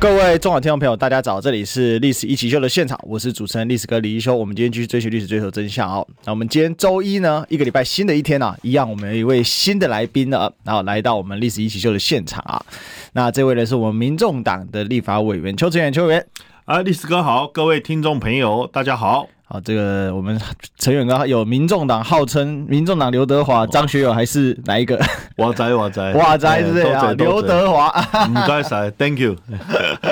[0.00, 1.38] 各位中广听众朋友，大家早！
[1.38, 4.34] 这里是历史一起秀的现场，我是主持人历史哥李一修。
[4.34, 6.08] 我们今天继续追寻历史，追求真相哦。
[6.24, 12.64] 那我们今天周一呢，一个礼拜新的一天啊，一样我们有一位新的来宾呢，然后来到我们历史一起秀的现场啊。
[13.12, 16.26] 那这位呢，是我们民众党的立法委员邱成远邱委员。
[16.64, 19.28] 啊，历史哥好，各位听众朋友大家好。
[19.52, 20.40] 好，这个我们
[20.78, 24.96] 陈远刚有民众党号称民众党刘德华，张学友还是哪一个？
[25.38, 27.12] 哇仔哇仔 哇仔是不是啊？
[27.14, 27.88] 刘德华，
[28.28, 29.34] 唔该晒，Thank you。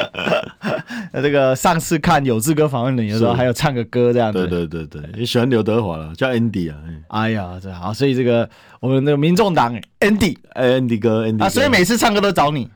[1.14, 4.44] 那这个上次看有志哥访问你的时候，还有唱个歌这样子。
[4.48, 6.76] 对对对对，你喜欢刘德华了，叫 Andy 啊。
[7.06, 8.50] 哎呀，这好，所以这个
[8.80, 12.68] 我们的民众党 Andy，哎，Andy 哥，Andy 啊，所以每次唱歌都找你。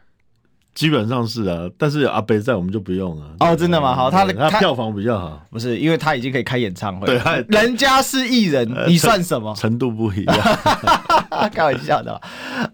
[0.74, 3.26] 基本上是啊，但是阿北在我们就不用了。
[3.40, 3.94] 哦，真的吗？
[3.94, 7.06] 好，他的他票房比较好，不是因为他已经可以开演唱会。
[7.06, 9.54] 对，人家是艺人，你算什么？
[9.54, 10.36] 程度不一样，
[11.52, 12.18] 开玩笑的。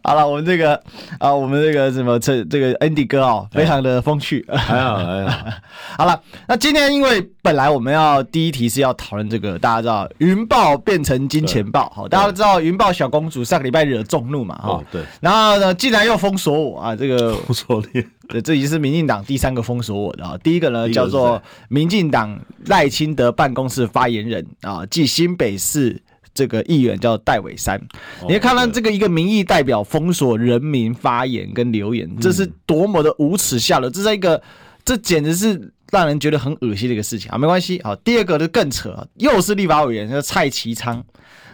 [0.04, 0.80] 好了，我们这个
[1.18, 5.46] 啊，我们这个什么这这个 Andy 哥哦，非常的风趣，还好还好。
[5.98, 15.02] 好了，那今天因为本来我们要第一题是要讨论这个，大家知道云豹变成金钱豹，好，大家都知道云豹小公主上个礼拜惹众怒嘛，哈，对。
[15.20, 17.82] 然后呢，竟然又封锁我啊，这个封锁
[18.44, 20.38] 这已经是民进党第三个封锁我的啊。
[20.42, 26.00] 第一个呢，叫做民进党赖清德办公室发言人啊，即新北市
[26.34, 27.80] 这个议员叫戴伟山。
[28.28, 33.90] 你看到这个一个民意代表封锁人民发言跟留言，这是多么的无耻下流！
[33.90, 34.40] 这是一个，
[34.84, 37.38] 这简直是让人觉得很恶心的一个事情啊。
[37.38, 41.04] 没关系，好，第二个就更扯，又是立法委员，叫蔡其昌。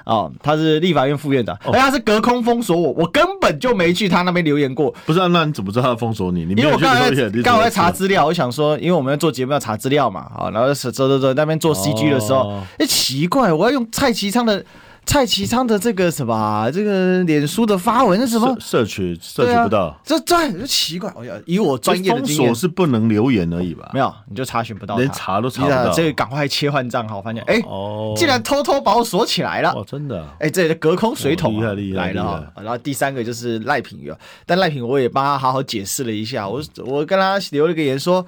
[0.04, 4.94] 哦，他是立法院副院长，而、哦、他是隔空封锁我，我根本就没去他那边留言过。
[5.06, 6.44] 不是、啊，那你怎么知道他封锁你？
[6.44, 7.10] 你因为我刚才
[7.42, 14.64] 刚才在查资料，我想说，因为我们要做节目要查资料嘛，哦，然后走走走那边做 CG 的时候，哎、哦，奇怪，我要用蔡其昌的。
[15.06, 18.56] 蔡其昌的这个什么、啊，这个脸书的发文是什么？
[18.58, 21.12] 社取社取不到，啊、这这就奇怪。
[21.14, 23.90] 我要以我专业的经验，封锁是不能留言而已吧？
[23.92, 25.92] 没有，你就查询不到，连查都查不到。
[25.92, 29.70] 这个赶快切换账号，发现哎，哦，竟然偷偷把我锁起来了。
[29.72, 30.34] 哦，真的、啊？
[30.40, 32.52] 哎，这隔空水桶、啊、厉害厉害来了哈。
[32.56, 34.16] 然后第三个就是赖品妤，
[34.46, 38.26] 但赖品妤我也帮他好好解释了一下，我我跟他留了个言说，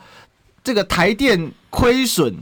[0.63, 2.35] 这个台电亏损。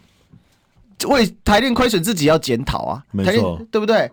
[1.06, 4.10] 为台电亏损自己要检讨啊，没错，对不对？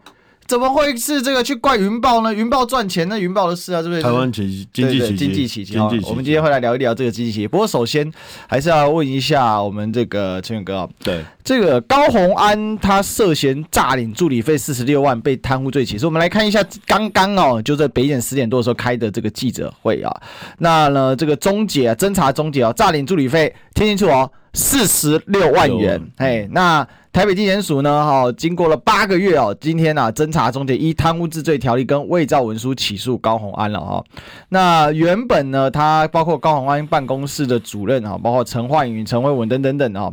[0.47, 2.33] 怎么会是这个去怪云豹呢？
[2.33, 4.01] 云豹赚钱，那云豹的事啊，是不是？
[4.01, 7.47] 台湾经济经济经济奇迹，我们今天会来聊一聊这个经济奇迹。
[7.47, 8.11] 不过首先
[8.47, 16.07] 还是要问一下我们这个陈远哥啊，对这个高虹安他涉嫌诈领助理费四十六万被贪污罪起诉。
[16.07, 20.13] 我们来看一下刚刚哦，就在北检十点多的时候开的这个记者会啊，
[20.57, 24.29] 那呢这个终结啊，侦查终结啊，诈领助理费听清楚哦。
[24.53, 28.05] 四十六万元，哎，那台北地检署呢？
[28.05, 34.03] 哈，经过了八个月哦，今天啊，侦查终结，依贪污治罪条例跟伪造文书起诉高宏安了哈。
[34.49, 40.11] 那原本呢，他包括高宏安办公室的主任哦，包括陈焕宇、陈慧文等等等啊，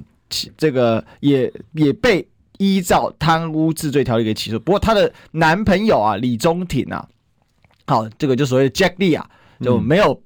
[0.57, 2.27] 这个也也被
[2.59, 4.59] 依照贪污治罪条例给起诉。
[4.61, 7.09] 不过她的男朋友啊，李宗廷啊，
[7.87, 9.29] 好，这个就所谓 Jack Lee 啊，
[9.61, 10.21] 就没有。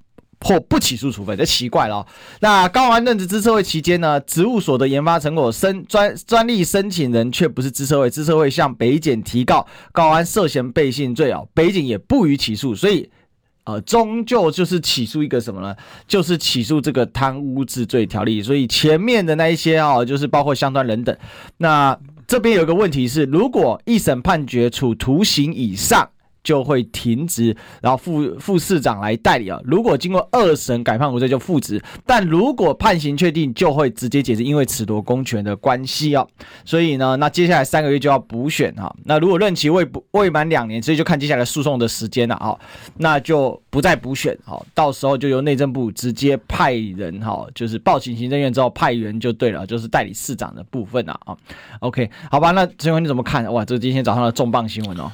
[0.45, 2.07] 或不起诉处分，这奇怪了。
[2.41, 13.11] 那高安任职资策会期间呢，职务所得研发成果申专专利申请人却不是资策会，资策会向北检提告高安涉嫌背信罪啊，北检也不予起诉，所以
[13.65, 15.77] 呃，终究就是起诉一个什么呢？
[16.09, 18.43] 就是起诉这个贪污治罪条例。
[18.43, 21.17] 所以前面的那一些啊，就是包括相关人等。
[21.59, 26.09] 那这边有个问题是，如果一审判决处徒刑以上。
[26.43, 29.61] 就会停职，然后副副市长来代理啊。
[29.65, 36.27] 如果经过二审改判无罪，就复职；但如果判刑确定，就会直接解职，因为褫夺公权的关系啊。
[36.65, 38.95] 所以呢，那接下来三个月就要补选哈。
[39.05, 42.59] 那如果任期未不未满两年，所以就看接下来诉讼的时间了啊。
[42.97, 51.37] 那就不再补选哈，到时候就由内政部直接派人哈，就是报请行政院之后派员就对了，就是代理市长的部分了啊。
[51.81, 53.51] OK，好吧，那陈文你怎么看？
[53.53, 55.11] 哇，这今天早上的重磅新闻哦。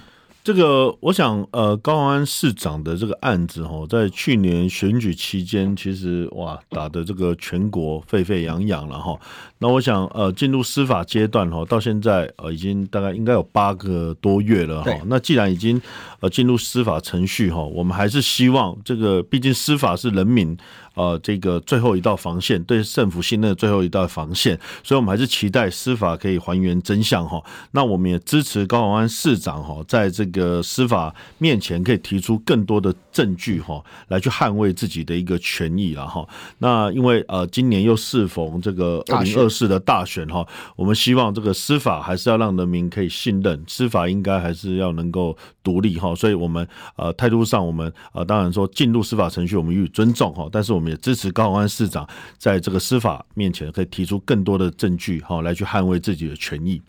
[0.49, 9.15] 这个，我想，呃，高虹安市长的这个案子，哦，在去年选举期间，其实哇，打的这个全国沸沸扬扬了，哈。
[9.59, 14.91] 那我想，呃，进入司法阶段，哈，到现在，呃，已经大概应该有八个多月了，哈。
[15.05, 15.79] 那既然已经，
[16.21, 20.57] 呃，进入司法程序，哈，我们还是希望这个，毕竟司法是人民。
[20.99, 27.41] 呃这个最后一道防线，对政府信任的最后一道防线，所以我们还是期待司法可以还原真相哈。
[27.71, 36.27] 那我们也支持高虹安市长哈，在这个司法面前可以提出更多的证据哈，来去捍卫自己的一个权益了哈。
[36.59, 46.13] 那因为呃今年又适逢这个二零二四的大选哈，我们希望这个司法还是要让人民可以信任，司法应该还是要能够独立哈。
[46.17, 46.67] 所以我们
[46.97, 52.09] 呃态度上，我们呃当然说进入司法程序，我们予以尊重哈，但是我们也支持高虹安市长
[52.39, 56.81] 在这个司法面前可以提出更多的证据哈，来去捍卫自己的权益。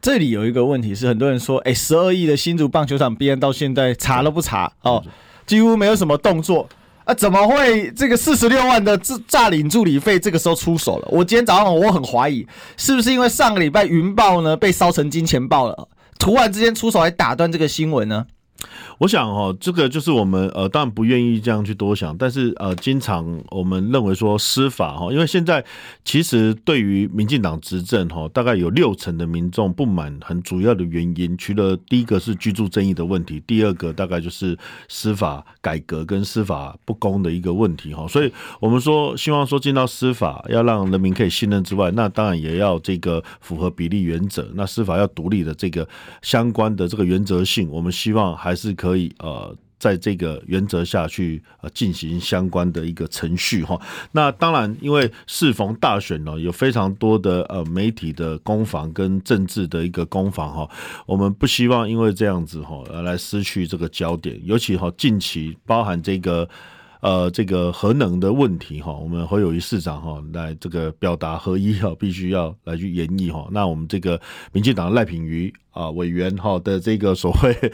[0.00, 5.02] 这里有一个问题是，很多人说，哎，十二亿的新竹棒球场编到现在查都不查哦，
[5.44, 6.68] 几乎没有什么动作
[7.04, 11.08] 啊，怎么会这个四十六万的诈诈领助理费这个时候出手了？
[11.10, 12.46] 我今天早上我很怀疑，
[12.76, 18.26] 是不是因为上个礼拜云豹呢被烧成金钱豹了，突然之间出手来打断这个新闻呢？
[18.98, 25.64] 我想哈，这个就是我们呃，当然不愿意这样去多想，但是呃，经常我们认为说司法哈，因为现在
[26.04, 34.58] 其实对于民进党执政哈，大概有六成的民众不满，很主要的原因，除了第一个是居住争议的问题，第二个大概就是
[34.88, 45.88] 司法改革跟司法不公的一个问题哈，所以我们说希望说进到司法要让人民可以信任之外，那当然也要这个符合比例原则，那司法要独立的这个
[46.22, 48.96] 相关的这个原则性，我们希望还是可。
[48.96, 53.80] 以呃，在这个原则下去呃进行相关的一个程序哈。
[54.10, 60.68] 那当然，因为适逢大选呢，有非常多的呃媒体的攻防跟政治的一个攻防哈。
[61.06, 66.48] 我们不希望因为这样子哈而来失去这个焦点，尤其哈近期包含这个。
[67.00, 73.48] 呃，这个核能的问题哈，我们侯友宜市长哈来这个表达合一哈，必须要来去演绎哈。
[73.52, 74.20] 那我们这个
[74.52, 77.72] 民进党赖品妤啊委员哈的这个所谓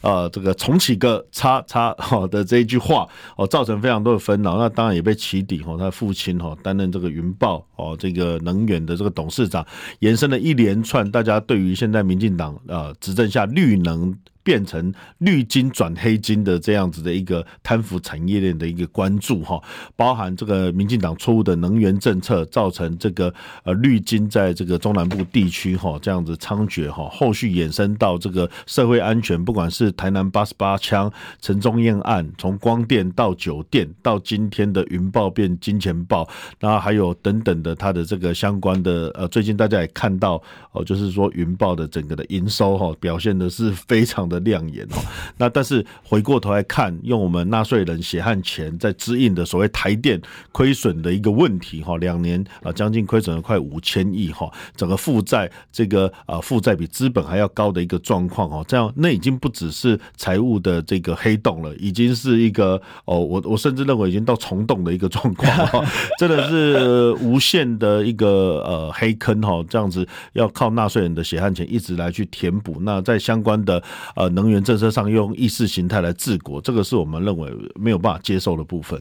[0.00, 4.56] 呃这个重启个叉叉哈的这一句话哦，造成非常多的纷扰。
[4.56, 9.66] 那当然也被起底哈，他父亲哈担任这个云豹哦这个能源的这个董事长，
[9.98, 14.16] 延伸了一连串大家对于现在民进党呃执政下绿能。
[14.42, 19.60] 变成绿金转黑金的这样子的一个贪腐产业链的一个关注哈，
[19.96, 23.32] 包含这个民进党错误的能源政策，造成这个
[23.64, 36.28] 呃绿金在这个中南部地区哈这样子猖獗哈，后续衍生到这个社会安全，不管是台南八十八枪、陈宗彦案，从光电到酒店，到今天的云豹变金钱豹，
[36.58, 40.42] 然后还有等等的它的这个相关的呃，最近大家也看到
[40.72, 44.96] 哦，就是说云豹的整个的营收哈表现的是非常的亮眼哦，
[45.36, 50.20] 那但是回过头来看，用我们纳税人血汗钱在支应的所谓台电
[50.50, 65.84] 亏损的一个问题哈，两年啊将近亏损了快五千亿哈，整个负债这个啊负债比资本还要高的一个状况哦，这样那已经不只是财务的这个黑洞了，已经是一个哦，我我甚至认为已经到虫洞的一个状况，
[66.18, 73.82] 真的是无限的一个呃黑坑哈，这样子要靠纳税人的血汗钱一直来去填补，那在相关的。
[74.14, 79.00] 呃，能源政策上用意识形态来治国，这个是我们认为没有办法接受的部分。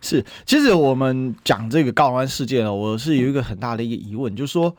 [0.00, 4.74] 是，其实我们讲这个高虹安事件呢，我是有一个很大的一个疑问，就是说，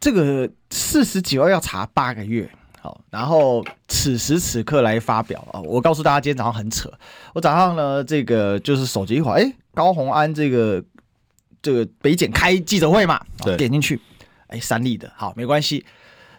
[0.00, 2.50] 这个四十几万要查八个月，
[2.80, 6.90] 好，然后此时此刻来发表啊，我告诉大家，今天早上很扯，
[7.34, 10.82] 我早上呢，这个就是手机一滑，哎，高虹安这个
[11.60, 14.00] 这个北检开记者会嘛，对，点进去，
[14.46, 15.84] 哎，三立的，好，没关系，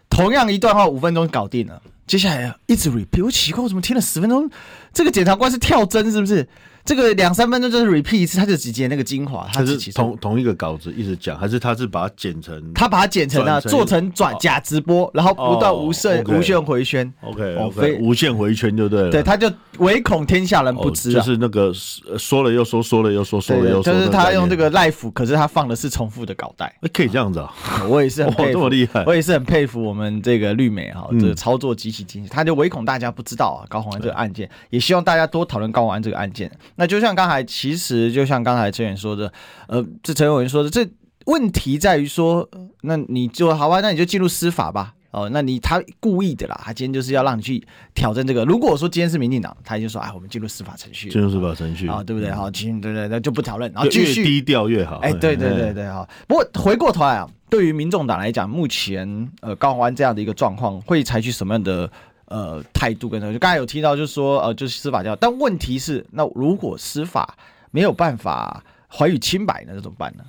[0.10, 1.82] 同样一段话五分钟搞定了。
[2.08, 4.50] 接下来一直 repeat，我奇怪，我怎么听了十分钟？
[4.96, 6.48] 这个检察官是跳针是不是？
[6.86, 12.74] 这个两三分钟就是 repeat 一次，他就只接那个精华，他是同同一个稿子一直讲，还是他是把它剪成？
[12.76, 17.12] 他把它剪成了，做成转假直播，然后不断无限、无限回圈。
[17.22, 19.10] OK 无限回圈就对了。
[19.10, 21.74] 对，他就唯恐天下人不知，就是那个
[22.20, 23.92] 说了又说，说了又说，说了又说。
[23.92, 26.72] 就是他用这个 life，可是他放的是重复的稿带。
[26.94, 27.52] 可以这样子啊？
[27.90, 29.04] 我也是很 佩服，这么厉害！
[29.08, 32.30] 我也是很佩服我们这个绿美哈，这个操作极其精细。
[32.30, 36.52] 他就唯恐大家不知道啊，高虹安这个案件，也希望大家多讨论高虹安这个案件。
[36.76, 37.44] 那就像刚才。
[37.56, 39.32] 其实就像刚才陈远说的，
[39.68, 40.86] 呃，这陈伟文说的，这
[41.26, 42.46] 问题在于说，
[42.82, 44.94] 那你就好吧，那你就进入司法吧。
[45.12, 48.44] 哦，那你他故意的啦，他今天就是要让你去挑战这个。
[48.44, 52.30] 如果说今天是民进党，他就说，哎，我们进入司法程序，进入司法程序啊，对不对？
[52.32, 54.98] 好，进对对，那就不讨论，然后继续低调越好。
[54.98, 56.06] 哎，对对对对，好。
[56.28, 61.90] 不过回过头来啊，对于民众党来讲，目前呃高虹安这样的一个状况，会采取什么样的？
[62.26, 67.38] 呃，态度跟他就刚才有提到，就是说，呃，就是司法调，但问题是，那如果司法
[67.72, 70.24] 没有办法怀疑清白，那怎么办呢？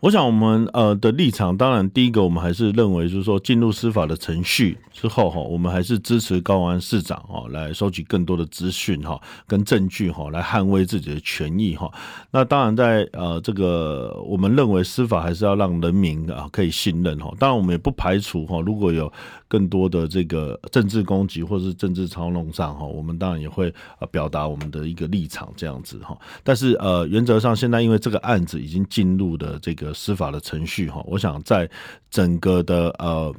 [0.00, 11.88] 我想我们呃的立场，当然第一个我们还是认为，就是说进入司法的程序之后哈，我们还是支持高安市长哈来收集更多的资讯哈跟证据哈来捍卫自己的权益哈。
[12.32, 17.32] 那当然在呃这个我们认为司法还是要让人民啊可以信任哈。
[17.38, 19.12] 当然我们也不排除哈，如果有
[19.52, 26.18] 更多的这个政治攻击或是政治操弄上哈，我们当然也会呃表达我们的一个立场这样子哈。
[26.42, 29.92] 但是呃原则上现在因为这个案子已经进入的这个。
[29.92, 31.68] 司法的程序哈，我想在
[32.10, 33.32] 整个的呃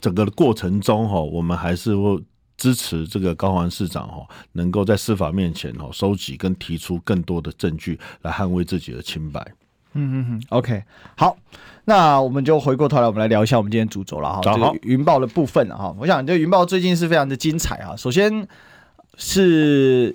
[0.00, 2.22] 整个的过程中哈，我们还是会
[2.56, 9.54] 支持这个高环市长哈，能够在司法面前哈收集跟提出更多的证据来捍卫自己的清白。
[9.94, 10.82] 嗯嗯嗯，OK，
[11.16, 11.36] 好，
[11.84, 15.94] 那我们就回过头来，我们来聊一下我们今天主轴了哈，这个云豹的部分哈。
[15.98, 17.96] 我想这云豹最近是非常的精彩啊。
[17.96, 18.46] 首先
[19.16, 20.14] 是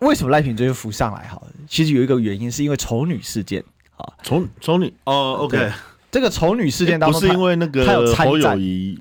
[0.00, 1.40] 为什么赖品最近浮上来哈？
[1.68, 3.62] 其实有一个原因，是因为丑女事件。
[3.96, 5.72] 啊，丑丑女哦，OK，
[6.08, 8.96] 这个丑女事件当中，不是因为那个侯友宜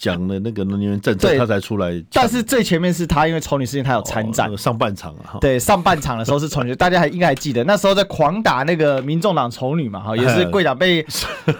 [0.00, 2.02] 讲了那个能源政策，他才出来。
[2.10, 11.06] 但是最前面是他，因为丑女事件他有参战，哦那个、上半场啊，对，上半场的时候是丑女， 大家还应该还记得，那时候在狂打那个民众党丑女嘛，哈，也是贵党被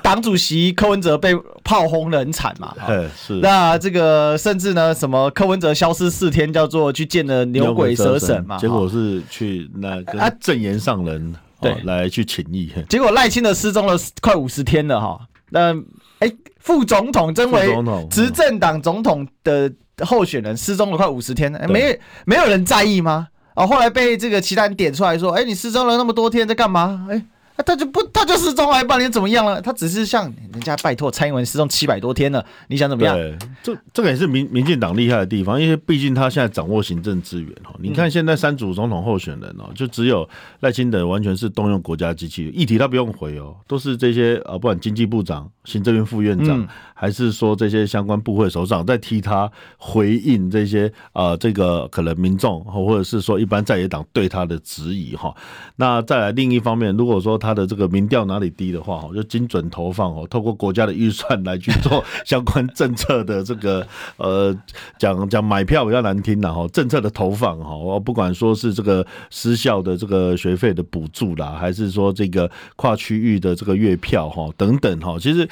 [0.03, 2.75] 党主席柯文哲被炮轰的很惨嘛，
[3.15, 3.35] 是。
[3.35, 11.35] 那这个甚至呢，什么柯文哲消失四天，叫做去见了牛鬼蛇神嘛，结果是去那个证言上人。
[11.63, 12.73] 对，来去请益。
[12.89, 15.21] 结果赖清德失踪了快五十天了哈。
[15.51, 15.75] 那
[16.21, 17.69] 哎，副总统真为
[18.11, 19.71] 执政党总统的
[20.07, 23.29] 候选人失踪了快五十天，没没有人在意吗？
[23.55, 27.07] 啊，后来被这个其他人点出来说，哎，你失踪了那么多天，在干嘛？
[27.11, 27.23] 哎。
[27.63, 29.61] 他就不，他就失踪了，不然你怎么样了？
[29.61, 33.17] 他只是像人家拜托蔡英文失踪七百多天了，你想怎么样？
[33.17, 37.75] 对，这这个也是民民进党厉害的地方，因为毕竟他现在掌握行政资源哦。
[37.79, 40.29] 你看现在三组总统候选人哦，就只有
[40.61, 46.67] 赖清德完全是动用国家机器，议题他不用回哦，都是这些啊，不管经济部长、行政院副院长，
[47.01, 55.35] 还是说这些相关部会首长，在替他回应这些呃，这个可能民众或者是说一般在野党对他的质疑哈。
[55.77, 63.87] 那再来另一方面，如果说他的这个民调哪里低的话，就精准投放哦，透过国家的预算来去做相关政策的这个
[64.19, 64.55] 呃，
[64.99, 75.49] 讲讲买票比较难听的哈，政策的投放哈，我不管说是这个私校的这个学费的补助啦，还是说这个跨区域的这个月票哈等等哈，其实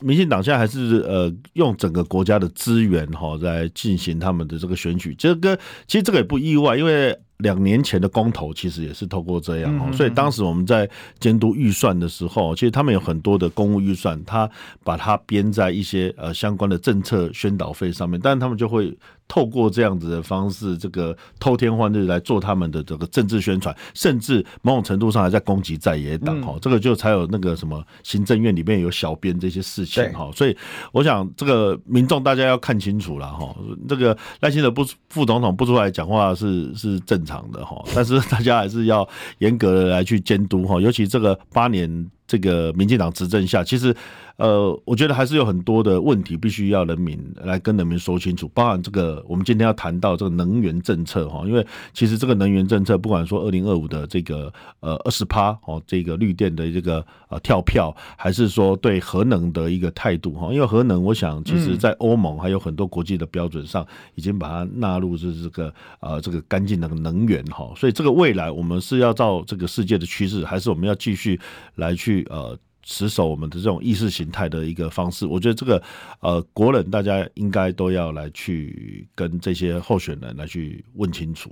[0.00, 7.16] 民进党现在还是呃用整个国家的资源哈在进行他们的这个选举，这个其实这个也不意外，因为。
[7.40, 10.88] 两年前的公投其实也是透过这样哦，所以当时我们在
[11.20, 14.50] 监督预算的时候，其实他们有很多的公务预算，他
[14.82, 18.96] 把它编在一些呃相关的政策宣导费上面，但是他们就会。
[19.28, 30.56] 透过这样子的方式，这个偷天换日来做他们的这个政治宣传，甚至某种程度上还在攻击在野党哈，嗯、这个就才有那个什么行政院里面有小编这些事情哈，所以
[30.92, 33.54] 我想这个民众大家要看清楚了哈，
[33.88, 42.10] 这个赖清德不副总统不出来讲话是是正常的哈，但是大家还是要严格的来去监督哈，尤其这个八年。
[42.26, 43.94] 这个民进党执政下，其实，
[44.36, 48.48] 呃，我觉得还是有很多的问题，必须要人民来跟人民说清楚。
[48.52, 51.64] 包含这个，我们今天要谈到这个能源政策哈，因为
[51.94, 71.38] 其实这个能源政策，不管说二零二五的这个呃二十趴哦，这个绿电的这个呃跳票，还是说对核能的一个态度哈，因为核能，我想其实在欧盟还有很多国际的标准上，已经把它纳入是这个呃这个干净的能源哈，所以这个未来我们是要照这个世界的趋势，还是我们要继续
[71.76, 72.15] 来去。
[72.24, 75.82] 呃，持守我们的这种意识形态的一个方式，我觉得这个
[76.20, 81.50] 呃，国人大家应该都要来去跟这些候选人来去问清楚。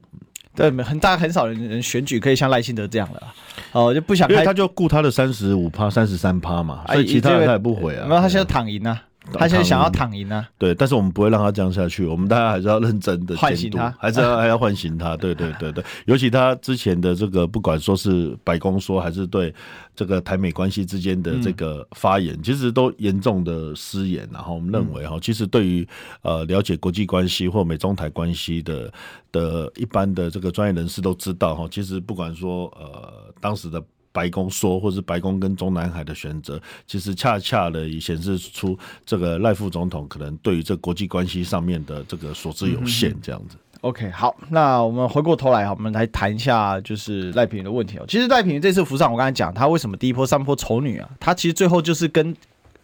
[0.54, 3.35] 对，很大很少人人选举可以像赖幸德这样了
[3.73, 8.06] 哦，就不想，因为他就顾他的三十五趴、三十三趴嘛，所以其他人他也不回啊。
[8.09, 9.02] 那他现在躺赢啊。
[9.33, 10.47] 他现在想要躺赢呢？
[10.59, 12.04] 对，但是我们不会让他这样下去。
[12.04, 15.16] 我们大家还是要认真的唤醒他，还是要还要唤醒他。
[15.16, 19.52] 对对对对， 尤其他之前的这个，不管说是白宫说，还是对
[19.97, 24.28] 这个台美关系之间的这个发言，其实都严重的失言。
[24.33, 25.88] 然后我们认为哈，其实对于
[26.23, 28.93] 呃了解国际关系或美中台关系的
[29.33, 33.83] 的一般的这个专业人士都知道哈，其实不管说呃当时的。
[34.14, 43.56] 白宫说，或是白宫跟中南海的选择，其实恰恰的也显示出这个赖副总统可能对于这国际关系上面的这个所知有限，这样子。
[43.80, 48.04] OK，好，那我们回过头来哈，我们来谈一下就是赖品妤的问题哦。
[48.06, 52.35] 其实赖品妤这次浮上，我刚才讲他为什么第一波、三波丑女啊，他其实最后就是跟。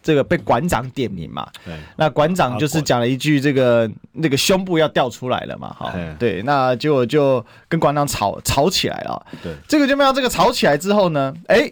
[0.03, 1.47] 这个被馆长点名嘛？
[1.65, 9.25] 对，那馆长就是讲了一句：“这个那个胸部要掉出来了嘛？”哈，对，那结果就跟馆长吵吵起来了。
[9.43, 11.71] 对，这个就没有这个吵起来之后呢，哎，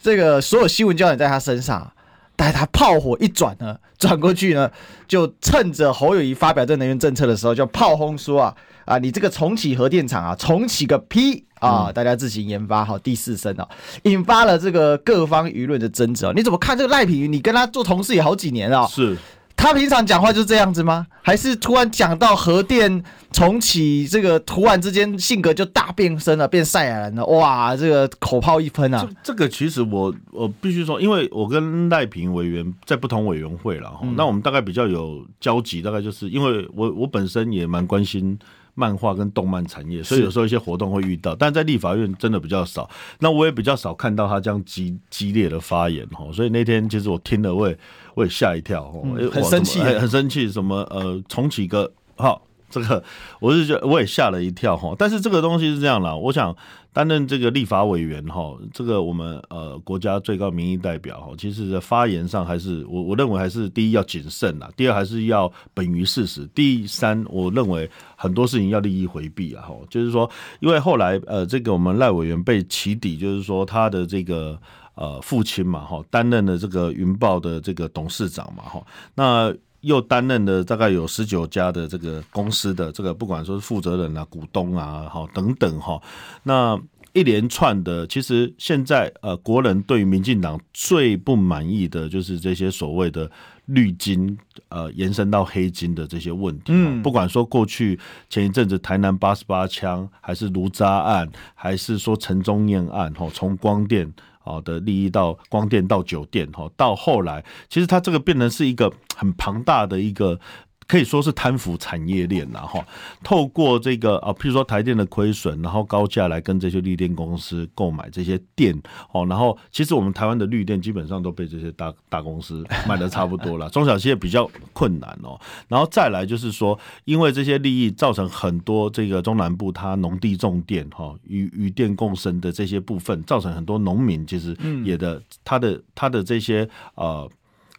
[0.00, 1.90] 这个所有新闻焦点在他身上。
[2.36, 4.68] 但他炮火一转呢，转过去呢，
[5.06, 11.90] 就趁着侯友宜发表这能源政策的时候，就炮轰说啊啊，你这个重启核电厂啊，重启个屁啊！
[11.92, 13.68] 大家自行研发好第四声啊，
[14.02, 16.32] 引发了这个各方舆论的争执啊。
[16.34, 17.28] 你怎么看这个赖品妤？
[17.28, 19.16] 你跟他做同事也好几年了，是。
[19.56, 21.06] 他平常讲话就是这样子吗？
[21.22, 27.24] 还是突然讲到核电重启，这个突然之间性格就大变身了，变赛亚人了？
[27.26, 29.08] 哇，这个口炮一喷啊！
[29.08, 38.36] 这这个其实我我必须说，因为我跟赖平委员在不同委员会了那我们大概比较有交集，大概就是因为我我本身也蛮关心
[38.74, 42.88] 漫画跟动漫产业，所以有时候一些活动会遇到，但在立法院真的比较少。
[43.20, 47.78] 那我也比较少看到他这样激激烈的发言哦，所以那天其实我听了我也。
[48.16, 52.40] 我也吓一跳，嗯、很生气，很生气，什么呃，重启个好，
[52.82, 53.02] 这个
[53.40, 54.94] 我是觉我也吓了一跳哈。
[54.98, 56.54] 但是这个东西是这样啦，我想
[56.92, 70.28] 担任这个立法委员哈，这个我们呃国家最高民意代表哈，其实在发言上还是我我认为还是第一要谨慎啦，第二还是要本于事实，第三我认为很多事情要利益回避啊哈，就是说，
[70.60, 74.58] 因为后来呃这个我们赖委员被起底，就是说他的这个。
[74.96, 78.80] 呃，父亲嘛，哈，担任了这个云豹的这个董事长嘛，哈，
[79.16, 79.52] 那
[79.84, 86.00] 又担任了大概有十九家的这个公司的这个，不管说是负责人啊、股东啊，好，等等哈，
[86.42, 86.80] 那
[87.12, 93.30] 一连串的，其实现在呃，国人对于民进党最不满意的就是这些所谓的
[93.66, 94.36] 绿金，
[94.68, 97.98] 呃，延伸到黑金的这些问题，嗯，不管说过去
[98.28, 104.12] 前一阵子台南八十八枪，还是卢渣案，还是说陈宗彦案，哈，从光电。
[104.44, 110.38] 好的利益到光电到酒店哈，到后来其实它这个变成是一个很庞大的一个。
[110.86, 112.84] 可以说是贪腐产业链了哈，
[113.22, 118.74] 透过这个啊，譬如说台电的亏损，然后高价来跟这些绿电公司购买这些电
[119.12, 125.40] 哦，然后其实我们台湾的绿电基本上都被这些大大公司卖的差不多了， 中小企业比较困难哦。
[125.68, 137.30] 然后再来就是说，因为这些利益造成很多这个中南部它农地种电哈，与与电共生的这些部分，造成很多农民其实也的他的他的这些呃。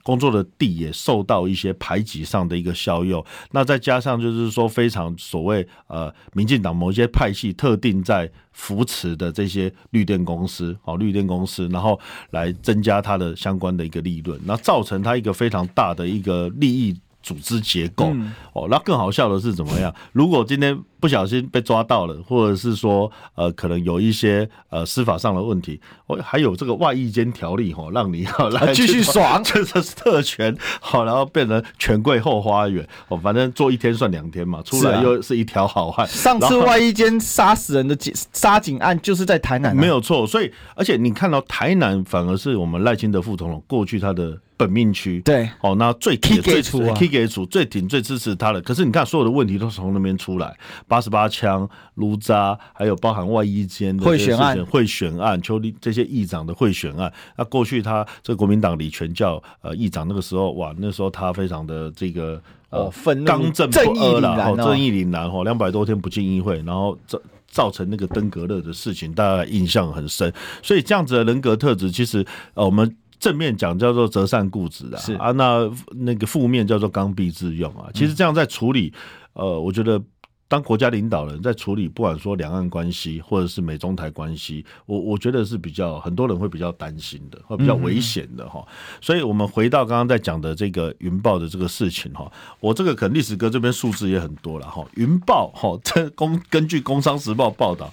[0.05, 16.95] 工作的地也受到一些排挤上的一个效用，那再加上就是说非常所谓呃，民进党某一些派系特定在扶持的这些绿电公司，哦，绿电公司，然后来增加它的相关的一个利润，那造成它一个非常大的一个利益。
[17.25, 19.91] 组织结构、嗯、哦，那更好笑的是怎么样？
[20.11, 36.07] 如果今天不小心被抓到了，或者是说呃，可能有一些呃司法上的问题，哦，还有这个外役监条例哈，让你要来继续爽， 这是特权好，然后变成权贵后花园哦，反正做一天算两天嘛，出来又是一条好汉。
[36.07, 37.97] 上次外役监杀死人的
[38.31, 40.27] 杀警案就是在台南、啊，没有错。
[40.27, 44.39] 所以而且你看到台南反而是我们赖清德副总统过去他的。
[44.57, 48.61] 本命区对，哦，那最铁最出，K 给出最挺最支持他的。
[48.61, 57.11] 可是你看，所有的问题都是从那边出来，八十八枪、卢渣，还有包含外衣间的贿选案、贿选案、邱立这些议长的贿选案。
[57.37, 62.89] 那过去他这个国民党李全教呃议长那个时候，哇，那时候他非常的这个呃
[63.25, 70.31] 刚正不阿了，哦，正义凛然哦，两百多天不进议会，然后造造成那个登革热的事情，大家印象很深。
[70.63, 72.95] 所以这样子的人格特质，其实呃我们。
[73.19, 77.89] 正面讲叫做折善固执啊，是啊，那那个负面叫做刚愎自用啊。
[77.93, 78.93] 其实这样在处理，
[79.33, 80.01] 呃，我觉得
[80.47, 88.65] 当国家领导人，在处理不管说两岸关系或者是美中台关系，我我觉得是比较很多人会比较担心的，会比较危险的哈。
[89.01, 94.85] 所以我们回到刚刚在讲的这个云豹的这个事情哈，我这个可能历史哥这边数字也很多了哈。
[94.95, 97.91] 云豹哈，这工根据《工商时报》报道。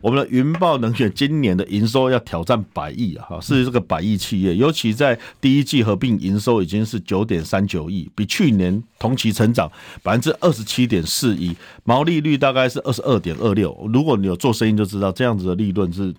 [0.00, 3.26] 我们的云豹能源今年的营收要挑战百亿啊！
[3.28, 9.70] 哈，是这个百亿企业，尤其在第一季合并营收已经是九点三九亿，比去年同期成长
[10.02, 13.88] 百分之二十七点四一，毛利率大概是二十二点二六。
[13.92, 16.14] 如果你有做生意就知道，这样子的利润是。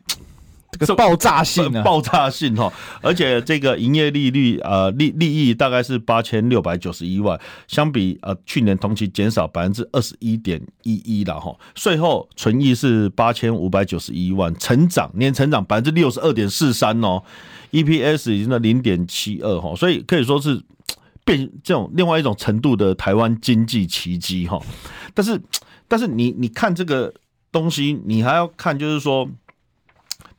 [0.70, 17.24] 这个爆炸性的爆炸性哈，而且这个营业利率呃利利益大概是八千六百九十一万，相比呃去年同期减少百分之二十一点一一了哈，税后纯益是八千五百九十一万，成长年成长百分之六十二点四三哦
[17.72, 20.62] ，EPS 已经在零点七二哈，所以可以说是
[21.24, 24.62] 变这种另外一种程度的台湾经济奇迹哈，
[25.14, 25.42] 但是
[25.88, 27.14] 但是你你看这个
[27.54, 29.28] 东西，你还要看就是说。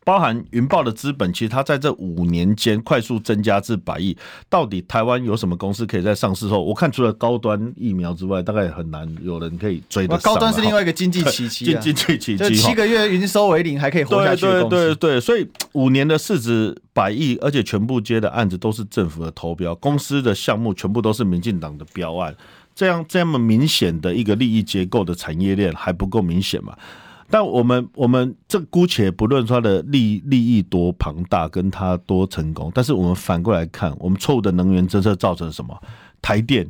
[0.09, 4.17] 包含云豹的资本，其实它在这五年间快速增加至百亿。
[4.49, 6.65] 到底台湾有什么公司可以在上市后？
[6.65, 10.23] 我看除了高端疫苗之外，大概很难有人可以追得上。
[10.23, 14.47] 高端是另外一个经济奇迹、啊，经济奇迹，就七个月营收为零还可以活下去。
[14.47, 22.35] 对对对对，所以五年的市值百亿，而且全部接的案子都是政府的投标，公司的项目全部都是民进党的标案，
[22.75, 26.75] 这样这么明显的一个利益结构的产业链还不够明显吗？
[27.31, 35.81] 但我们我们这姑且不论他的利利益多庞大，跟他多成功，但是我们反过来看，我们错误的能源政策造成什么？
[36.23, 36.69] 台电。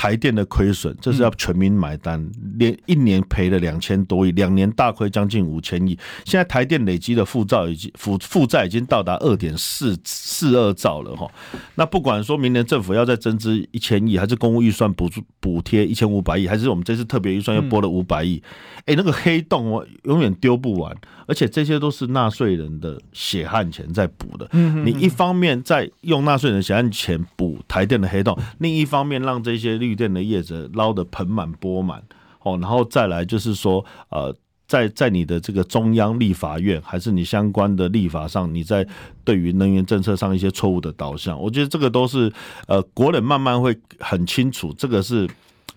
[0.00, 5.90] 台电的亏损，这是要全民买单，连一年赔了两千多亿，两年大亏将近五千亿。
[6.24, 11.30] 现在台电累积的负债已经负负债已经到达二点四四二兆了哈。
[11.74, 18.42] 那不管说明年政府要再增资一千亿，还是公务预算补助补贴一千五百亿，还是我们这次特别预算又拨了五百亿，
[18.86, 20.96] 哎，那个黑洞我永远丢不完。
[21.26, 24.48] 而且这些都是纳税人的血汗钱在补的。
[24.52, 32.02] 你一方面在用纳税人的血汗钱补台电的黑洞，另一方面让这些绿电的业者捞得盆满钵满。
[32.42, 34.34] 哦，然后再来就是说，呃，
[34.66, 38.86] 在在你的这个中央立法院，还是你相关的立法上，你在
[39.24, 42.32] 对于能源政策上一些错误的导向，我觉得这个都是
[42.66, 45.28] 呃，国人慢慢会很清楚，这个是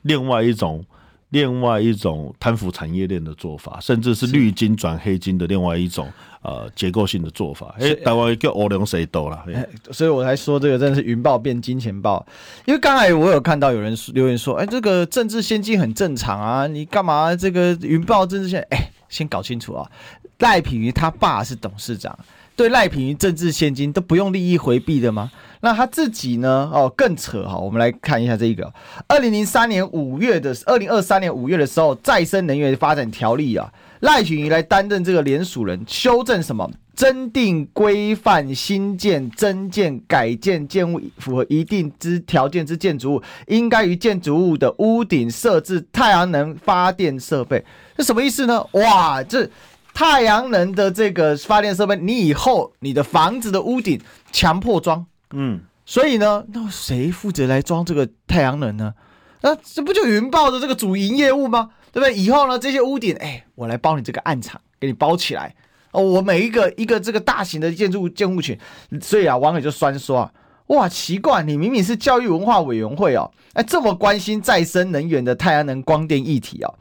[0.03, 0.83] 另外一种。
[1.33, 6.07] 另外一种贪腐产业链的做法，甚至是绿金转黑金的另外一种
[6.43, 7.75] 呃结构性的做法。
[7.79, 9.43] 哎，台湾叫欧龙谁斗了？
[9.91, 12.23] 所以我才说这个真的是云豹变金钱豹。
[12.65, 18.61] 因为刚才我有看到有人留言说，哎，这个政治献金很正常啊，你干嘛这个云豹政治先？
[18.69, 19.89] 哎，先搞清楚啊，
[20.37, 22.15] 赖品妤他爸是董事长，
[22.55, 25.31] 对赖品妤政治献金都不用利益回避的吗？
[25.61, 26.69] 那他自己呢？
[26.73, 27.57] 哦，更扯哈！
[27.57, 28.71] 我们来看一下这个，
[29.07, 36.69] 二零零三年五月的，二零二三年五月的时候，再生能源发展条例啊，赖品妤来担任这个联署人，修正什么？
[36.95, 47.65] 增订规范新建、增建、改建建物符合一定之条件之建筑物，应该于建筑物的屋顶设置太阳能发电设备。
[47.97, 48.63] 这什么意思呢？
[48.73, 49.49] 哇，这
[49.93, 53.99] 太阳能的这个发电设备，你以后你的房子的屋顶
[54.31, 55.05] 强迫装。
[55.31, 58.93] 嗯，所以呢，那谁负责来装这个太阳能呢？
[59.41, 61.71] 那这不就云豹的这个主营业务吗？
[61.91, 62.15] 对不对？
[62.15, 65.53] 以后呢，这些屋顶，哎，我来包你这个暗场，给你包起来
[65.91, 66.01] 哦。
[66.01, 68.57] 我每一个一个这个大型的建筑物建物群，
[69.01, 70.31] 所以啊，网友就酸说啊，
[70.67, 76.73] 哇，奇怪，你明明是教育文化委员会哦，哎，这么关心再生能源的太阳能光电议题哦。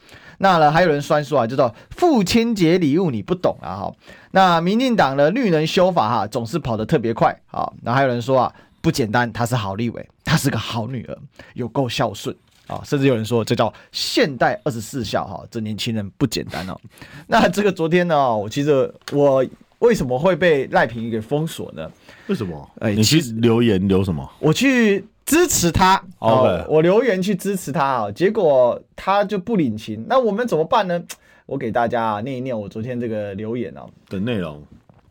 [0.43, 3.93] 那呢，还有人酸说啊，叫做父亲节礼物你不懂啊哈。
[4.31, 7.71] 那民进党的绿能修法哈，总是跑得特别快啊。
[7.81, 11.17] 那还有人说啊，不简单，她是好立委，她是个好女儿，
[11.53, 12.35] 有够孝顺
[12.67, 12.81] 啊。
[12.83, 16.77] 甚至有人说这叫现代二十四孝哈，这年轻人不简单哦。
[17.25, 19.45] 那这个昨天呢，我其实我
[19.79, 21.89] 为什么会被赖品妤给封锁呢？
[22.27, 22.69] 为什么？
[22.81, 24.29] 哎，你去留言留什么？
[24.39, 25.05] 我去。
[25.25, 31.01] 支持他我留言去支持他啊，结果他就不领情，那我们怎么办呢？
[31.45, 34.63] 我给大家念一念我昨天这个留言啊的内容。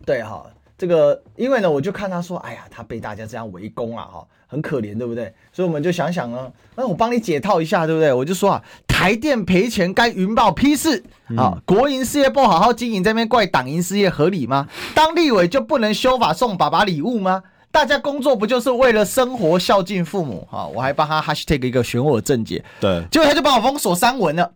[0.07, 0.45] 对哈，
[0.79, 5.33] 这个因为呢，我就看他说，哎呀，他被大家这样围攻啊，哈，很可怜，对不对？
[5.53, 8.13] 所以我们就想想呢，那我帮你解套一下，对不对？
[8.13, 11.05] 我就说啊，台电赔钱该云豹批示
[11.37, 14.69] 啊，嗯、国营事业不好好经营，这边怪党营事业合理吗？
[14.95, 17.43] 当立委就不能修法送爸爸礼物吗？
[17.73, 20.67] 大家工作不就是为了生活孝敬父母哈？
[20.67, 24.53] 我还帮他 hashtag 一个选我正解，对，结果他就把我封锁删文了，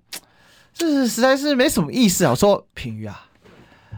[0.74, 2.32] 这是实在是没什么意思啊！
[2.32, 3.28] 我说品瑜啊，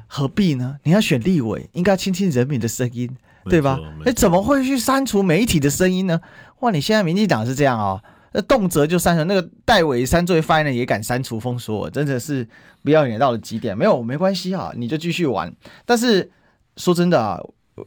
[0.06, 0.76] 何必呢？
[0.84, 3.10] 你要选立委，应该倾听人民的声音，
[3.50, 3.80] 对吧？
[4.06, 6.20] 你怎么会去删除媒体的声音呢？
[6.60, 8.00] 哇，你现在民进党是这样哦，
[8.32, 12.48] 那动辄就删除，那个戴伟山作为发言人也敢删除封锁，真的是
[12.84, 13.76] 不要脸到了极点。
[13.76, 15.52] 没有，没关系啊，你就继续玩。
[15.84, 16.30] 但是
[16.76, 17.40] 说真的啊。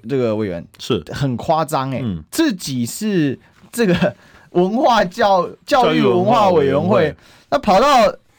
[0.07, 3.37] 这个委员是很夸张哎，自己是
[3.71, 4.15] 这个
[4.51, 7.15] 文化教教育文化委员会，
[7.49, 7.87] 那跑到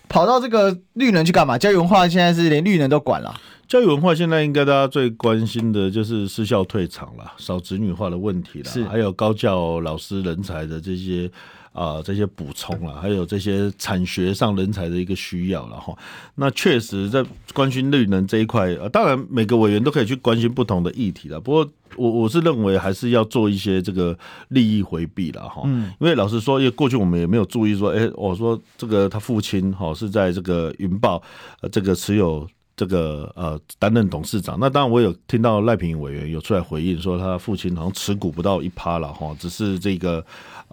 [0.08, 1.56] 跑到这个绿能去干嘛？
[1.56, 3.34] 教育文化现在是连绿能都管了。
[3.66, 11.30] 教育文化现在应该大家最关心的就是私校退场了，少子女化的问题了，是还有高教老师人才的这些。
[11.72, 15.96] 啊、呃，这些补充了，还有这些产学上人才的一个需要了哈。
[16.34, 21.40] 那确实在关心绿能这一块，呃，当然每个委员都可以去关心不同的议题了。
[21.40, 24.16] 不过我我是认为还是要做一些这个
[24.48, 25.62] 利益回避了哈。
[25.64, 31.22] 嗯，因为老实说，因为过去我们也没有注意说，哎，我说这个他父亲哈是在这个云豹
[31.62, 34.58] 呃这个持有这个呃担任董事长。
[34.60, 40.22] 那当然我有听到赖品委员有出来回应说，他父亲好像持股不到一趴了哈，只是这个。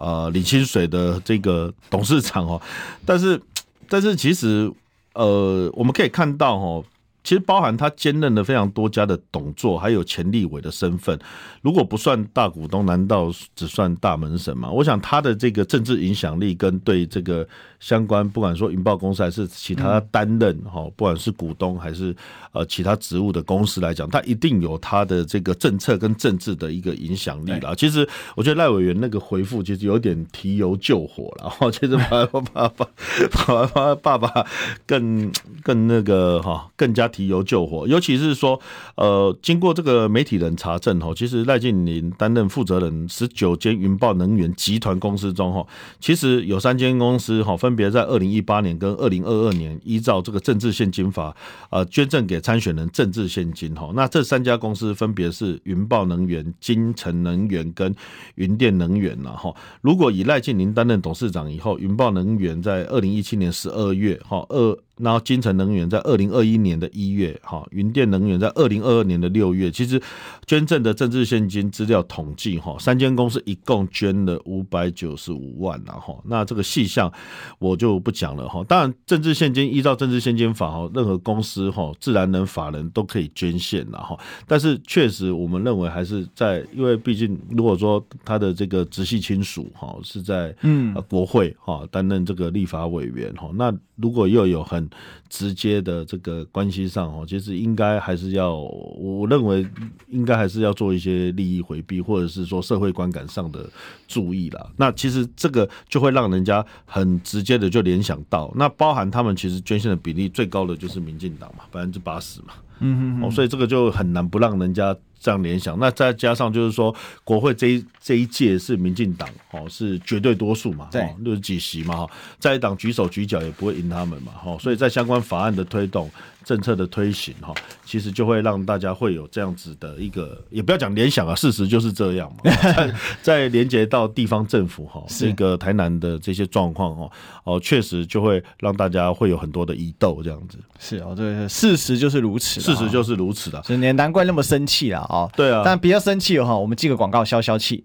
[0.00, 2.60] 呃，李清水的这个董事长哦，
[3.04, 3.38] 但是
[3.86, 4.72] 但是其实
[5.12, 6.82] 呃，我们可以看到哦，
[7.22, 11.18] 其实包含他兼任了非常多家的董座，还有前立委的身份。
[11.60, 14.70] 如果不算大股东，难道只算大门神吗？
[14.70, 17.46] 我想他的这个政治影响力跟对这个
[17.78, 22.16] 相关，不管说云豹公司还是其他担任哈，不管是股东还是
[22.52, 27.74] 呃其他职务的公司来讲，他一定有他的这个政策跟政治的一个影响力啦。
[27.74, 34.46] 其实我觉得赖委员那个回复其实有点提油救火了， 哈，其实爸爸爸爸爸爸爸
[34.86, 35.30] 更
[35.62, 37.09] 更那个哈更加。
[37.10, 38.58] 提油救火，尤其是说，
[38.94, 45.66] 呃，经过这个媒体人查证哈，其实赖建霖担任负责人十九间云豹能源集团公司中哈，
[46.00, 51.36] 其实有三间公司哈，分别在二零一八年跟二零二二年依照这个政治现金法，
[51.70, 53.90] 呃，捐赠给参选人政治现金哈。
[53.94, 57.94] 那这三家公司分别是云豹能源、金城能源跟
[58.36, 59.52] 云电能源呐哈。
[59.80, 64.78] 如果以赖建霖担任董事长以后，云豹能源在二零一七年十二月哈二。
[65.00, 70.00] 然后金城能源在二零二一年的一月，哈，云电能源在二零二二年的六月，其实
[70.46, 77.10] 捐赠的政治现金资料统计，哈，三间公司一共捐了五百九十五万，然后那这个细项
[77.58, 78.64] 我就不讲了，哈。
[78.64, 94.88] 当然，政治现金依照政治现金法，哈，任何公司，哈，自然人、法人都可以捐献，然后，但是确实我们认为还是在，因为毕竟如果说他的这个直系亲属，哈，是在嗯国会，哈，担任这个立法委员，哈，那如果又有很
[95.28, 99.66] 直接的这个关系上哦，其实应该还是要，我认为
[100.08, 103.68] 应该还是要做一些利益回避，或者是说社会观感上的
[104.08, 104.70] 注意啦。
[104.76, 114.96] 那其实这个就会让人家很直接的就联想到，那包含他们其实捐献的比例最高的就是民进党嘛，百分之八十嘛，嗯嗯，哦，所以这个就很难不让人家。
[115.22, 126.10] 这样联想，那再加上就是说，国会这一这一届是民进党哦，是绝对多数嘛，对，六十几席嘛哈，在野党举手举脚也不会赢他们嘛哈，所以在相关法案的推动。
[126.42, 132.50] 政策的推行哈，其实就会让大家会有这样子的一个，也不要讲联想啊，事实就是这样嘛。
[132.74, 137.12] 在在连接到地方政府哈，这个台南的这些状况哦，
[137.44, 140.58] 哦，确实就会让大家会有很多的疑窦这样子。
[140.78, 145.28] 是哦，对，事实就是如此，事实就是如此的，所以难怪那么生气了啊。
[145.36, 147.84] 对啊，但不要生气的话，我们记个广告消消气。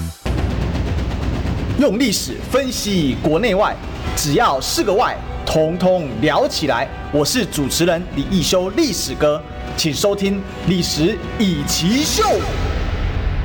[1.81, 3.75] 用历史分析国内外，
[4.15, 5.17] 只要是个“外”。
[5.43, 6.87] 通通聊起来！
[7.11, 9.41] 我是主持人李易修，历史哥，
[9.75, 10.35] 请收听
[10.67, 12.37] 《历史易起 SHOW》。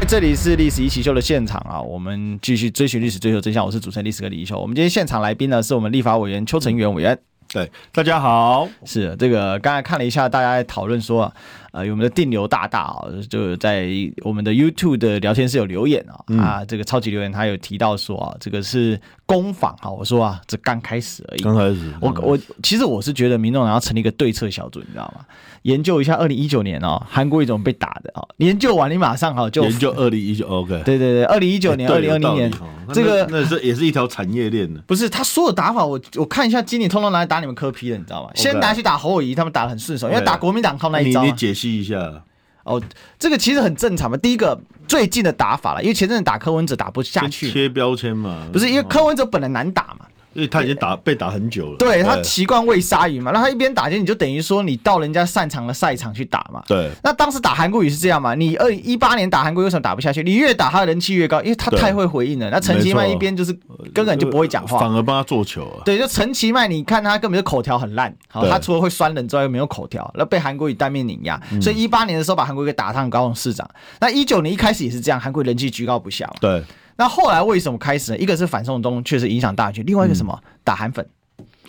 [0.06, 3.64] 这里是《历史易起 SHOW》的现场啊，我们继续追寻历史，追求真相。
[3.64, 4.58] 我是主持人历史哥李易修。
[4.58, 7.18] 我们今天现场来宾呢，是我们立法委员邱成元委员。
[7.48, 8.68] 对，大家好。
[8.84, 11.32] 是这个，刚才看了一下，大家在讨论说，
[11.76, 13.86] 呃，有我们的电流大大啊，就在
[14.22, 18.98] 我们的 YouTube 的聊天室有留言啊，嗯、啊，这个超级留言他有提到说啊，这个是。
[19.28, 21.42] 攻防哈，我说啊，这刚开始而已。
[21.42, 25.26] 刚开始，我我其实我是觉得民众党要成立一个对策小组，你知道吗？
[25.62, 28.28] 研究一下二零一九年哦，韩国一种被打的哦？
[28.36, 30.80] 研究完你马上好就研究二零一九，OK？
[30.86, 32.52] 对对对，二零一九年、二零二零年，
[32.92, 34.80] 这个那是也是一条产业链的。
[34.82, 41.24] 不是他所有打法，我我看一下，今年通通拿来打你们科批的，你知道吗先拿去打侯友谊，他们打得很顺手，因为打国民党靠那一招。
[41.24, 42.22] 你你解析一下。
[42.64, 42.82] 哦，
[43.18, 44.16] 这个其实很正常嘛。
[44.16, 50.06] 第一个最近的打法了，因为前阵子打柯文哲打不下去，切标签嘛，不是因为柯文哲本来难打嘛。
[50.36, 56.62] 因为他已经打被打很久了，对，他习惯喂鲨鱼嘛，那他一边打击你就等于说你到人家擅长的赛场去打嘛。
[56.66, 58.34] 对，那当时打韩国瑜是这样嘛？
[58.34, 60.22] 你二零一八年打韩国瑜为什么打不下去？
[60.22, 62.50] 你越打他的人气越高，因为他太会回应了。
[62.50, 63.58] 那陈其迈一边就是
[63.94, 65.80] 根本就不会讲话，反而帮他做球啊。
[65.86, 71.40] 对，就陈其迈，你看他根本就口条很烂，好，他除了会酸人之外又没有口条，那被韩国语单面碾压。
[71.62, 73.66] 所以一八年的时候把韩国瑜给打上高雄市长。
[74.00, 76.34] 那一九年一开始也是这样，韩国瑜人气居高不下嘛。
[76.40, 76.62] 对。
[76.96, 78.18] 那后来为什么开始呢？
[78.18, 81.06] 一个是反送中确实影响大局，另外一个什么、嗯、打韩粉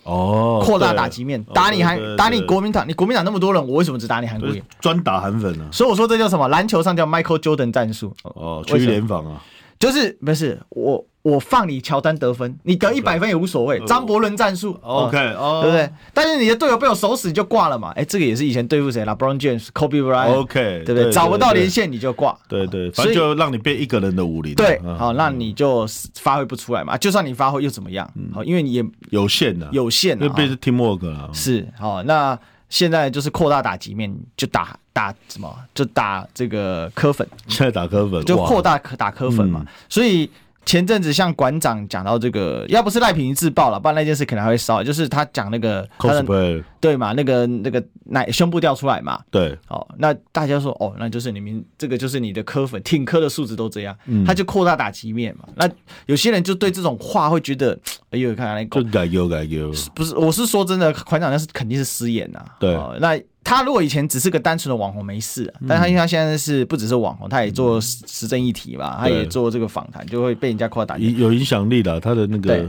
[0.04, 4.62] 哦，扩大打击面，打你韩打你国民党，你国民党那么多人，我为什么只打你韩国人？
[4.80, 5.72] 专打韩粉呢、啊？
[5.72, 6.48] 所以我说这叫什么？
[6.48, 9.44] 篮球上叫 Michael Jordan 战术哦，区域联防啊，
[9.80, 11.06] 就是不是我。
[11.28, 13.78] 我放你乔丹得分，你得一百分也无所谓。
[13.86, 15.90] 张伯伦战术，OK，哦，对不对？
[16.14, 17.92] 但是你的队友被我守死，你就挂了嘛。
[17.98, 21.12] 哎，这个也是以前对付谁啦？LeBron James、Kobe Bryant，OK，对不对？
[21.12, 24.56] 找不到连线你就挂，对对，反正就让你变一个人的武林。
[24.56, 25.86] 对，好，那你就
[26.16, 26.98] 发挥不出来嘛。
[26.98, 28.10] 就算你发挥又怎么样？
[28.34, 31.30] 好，因为你也有限的，有限的，因为变成 teamwork 了。
[31.34, 40.30] 是，好，那现在就是扩大打击面，就打打什么，就打这个科粉， 现在打科粉，就扩大可打科粉嘛，嗯、所以。
[40.68, 44.84] 前阵子像馆长讲到这个，要不是赖品妤自爆了，不然那件事可能还会烧。
[44.84, 55.48] 就是他讲那个，cosplay 对嘛，那个那个奶胸部掉出来嘛，对，哦，那大家说哦，那就是你们这个就是你的科粉挺科的素质都这样，嗯，他就扩大打击面嘛。
[55.56, 55.70] 那
[56.06, 57.80] 有些人就对这种话会觉得，
[58.12, 63.18] 哎呦，看来就改油改油，不是，我是说真的，馆长那是肯定是失言呐，对，哦，那。
[63.48, 70.98] 他如果以前只是个单纯的网红没事，但他因为他现在是不只是网红，他也做时政议题嘛，他也做这个访谈，就会被人家夸大。
[70.98, 72.68] 有影响力的，他的那个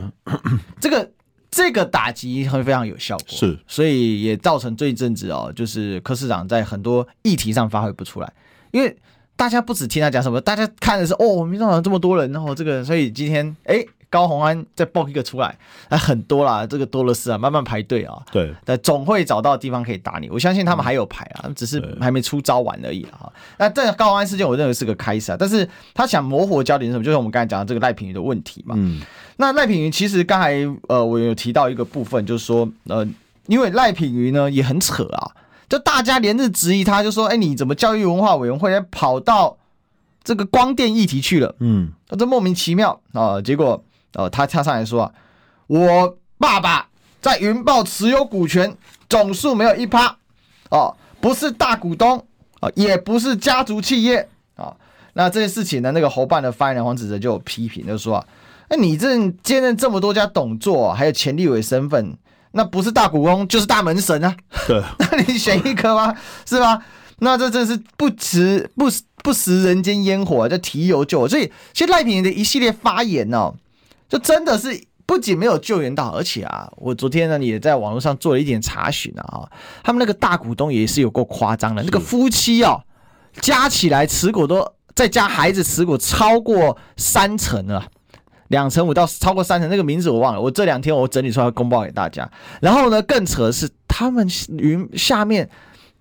[0.80, 1.10] 这个
[1.50, 8.32] 这个打击会非常有效果，是，所以也造成这一阵子哦，就是柯市长在很多议题上发挥不出来，
[8.70, 8.96] 因为
[9.34, 13.84] 大家不只听他讲什么，大家看的是哦，民众党这么多人，然后这个，所以今天哎。
[14.10, 15.54] 高红安再爆一个出来，
[15.90, 18.16] 还很多啦，这个多的是啊，慢慢排队啊。
[18.32, 20.30] 对，但总会找到地方可以打你。
[20.30, 23.30] 我相信他们还有牌啊，只是还没出招完而已啊。
[23.58, 25.36] 那这高虹安事件，我认为是个开始啊。
[25.38, 27.04] 但是他想模糊焦点是什么？
[27.04, 28.74] 就是我们刚才讲的这个赖品妤的问题嘛。
[28.78, 29.02] 嗯。
[29.36, 30.54] 那赖品妤其实刚才
[30.88, 33.06] 呃，我有提到一个部分，就是说呃，
[33.46, 35.32] 因为赖品妤呢也很扯啊，
[35.68, 39.58] 就大家连日质疑他，就说哎，你怎么教育文化委员会跑到
[40.24, 41.54] 这个光电议题去了？
[41.60, 43.84] 嗯，这莫名其妙啊，结果。
[44.14, 45.12] 哦，他跳上来说啊，
[45.66, 46.88] 我爸爸
[47.20, 48.74] 在云豹持有股权
[49.08, 50.16] 总数没有一趴，
[50.70, 52.24] 哦，不是大股东
[52.60, 54.74] 啊，也不是家族企业啊。
[55.14, 58.26] 那这件事情呢，那个侯办的发言人黄子哲就有批评，就说啊，
[58.70, 59.08] 那你这
[59.42, 62.16] 兼任这么多家董座，还有前立委身份，
[62.52, 64.36] 那不是大股东就是大门神啊。
[64.66, 66.14] 对， 那你选一个吗？
[66.46, 66.82] 是吧？
[67.20, 68.86] 那这真是不食不
[69.24, 71.28] 不食人间烟火，就提油救火。
[71.28, 73.54] 所以，其实赖品的一系列发言呢、哦。
[74.08, 79.48] 就真的是不仅没有救援到，而且啊，我昨天呢也在网络上做了一点查询啊，
[79.82, 82.82] 他们那个大股东也是有够夸张的，那个夫妻哦，
[83.40, 87.86] 加起来持股都再加孩子持股超过三成了，
[88.48, 92.30] 两成五到超过三成，那个名字我忘了，我这两天我整理出来公报给大家。
[92.60, 95.48] 然后呢，更扯的是他们云下面，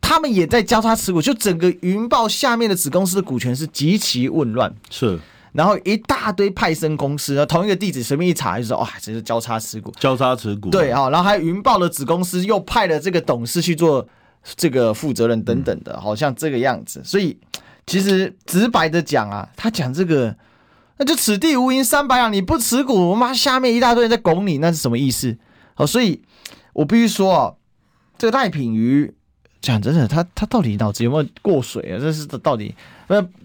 [0.01, 5.19] 他们也在交叉持股，就整个云豹下面的子公司的股权是极其混乱，是。
[5.57, 14.07] 然后一大堆派生公司，同一个地址随便一查就说，哇，这是交叉持股，交叉持股，对啊，然后还有云豹的子公司又派了这个董事去做
[14.55, 17.01] 这个负责人等等的，嗯、好像这个样子。
[17.03, 17.39] 所以
[17.87, 20.35] 其实直白的讲啊，他讲这个，
[20.97, 25.35] 那就此地无银三百两，你不持股，我妈下面一大堆人在拱你，那是什么意思？
[25.73, 26.21] 好，所以
[26.73, 27.53] 我必须说啊，
[28.19, 29.11] 这个赖品瑜
[29.59, 31.97] 讲真的，他他到底脑子有没有过水啊？
[31.99, 32.75] 这是到底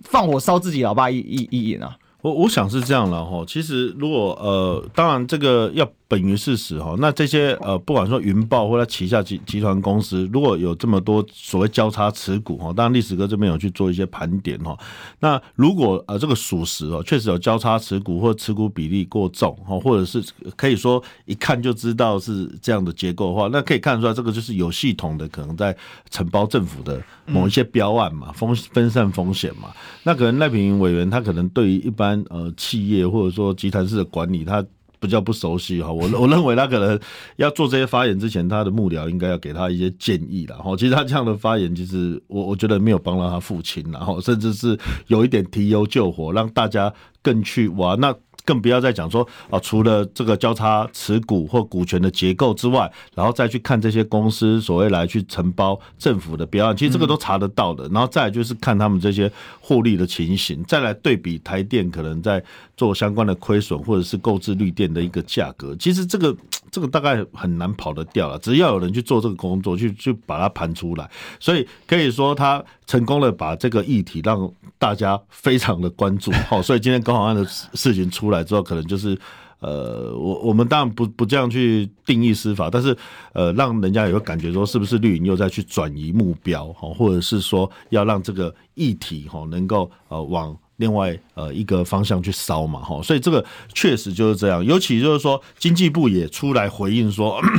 [0.05, 1.96] 放火烧自己老爸一一一眼啊？
[2.22, 5.87] 我我想是这样了哈，其实如果呃，当然这个要。
[6.12, 14.79] 本于事实哈，那这些呃，不管说云豹或者旗下集集团公司，如果有这么多所谓交叉持股哈，当然历史哥这边有去做一些盘点哈。
[15.20, 20.22] 那如果呃这个属实哦，确实有交叉持股或持股比例过重哈，或者是
[20.55, 25.75] 可以说一看就知道是这样的结构的话，那可以看出来这个就是有系统的，可能在
[26.11, 29.70] 承包政府的某一些标案嘛，风分散风险嘛。
[30.03, 34.62] 那可能赖品妤委员他可能对于一般呃企业或者说集团式的管理他。
[35.03, 36.99] 比较不熟悉哈，我我认为他可能
[37.37, 40.77] 要做这些发言之前，他的幕僚应该要给他一些建议了哈。
[40.77, 48.15] 其实他这样的发言，其实我我觉得没有帮到他父亲，然后甚至是有一点提油救火，让大家更去哇那。
[48.44, 57.88] 更不要再讲说啊，除了这个交叉持股或股权的结构之外，然后再去看这些公司所谓来去承包政府的标案，其实这个都查得到的。
[57.88, 62.42] 然后再来就是看他们这些获利的情形，再来对比台电可能在
[62.76, 66.37] 做相关的亏损或者是购置绿电的一个价格，其实这个
[66.72, 68.37] 这个大概很难跑得掉了。
[68.38, 71.08] 只要有人去做这个工作，去去把它盘出来，
[71.38, 76.32] 所以可以说他成功的把这个议题让大家非常的关注。
[76.48, 79.16] 好， 所以今天高虹安的事情出来之后，可能就是，
[79.61, 82.96] 呃，我我们当然不不这样去定义司法，但是
[83.35, 97.40] 呃，让人家有感觉说，是不是绿营又在去转移目标哈，或者是说要让这个议题哈能够呃往另外呃一个方向去烧嘛哈，所以这个确实就是这样，尤其就是说经济部也出来回应说。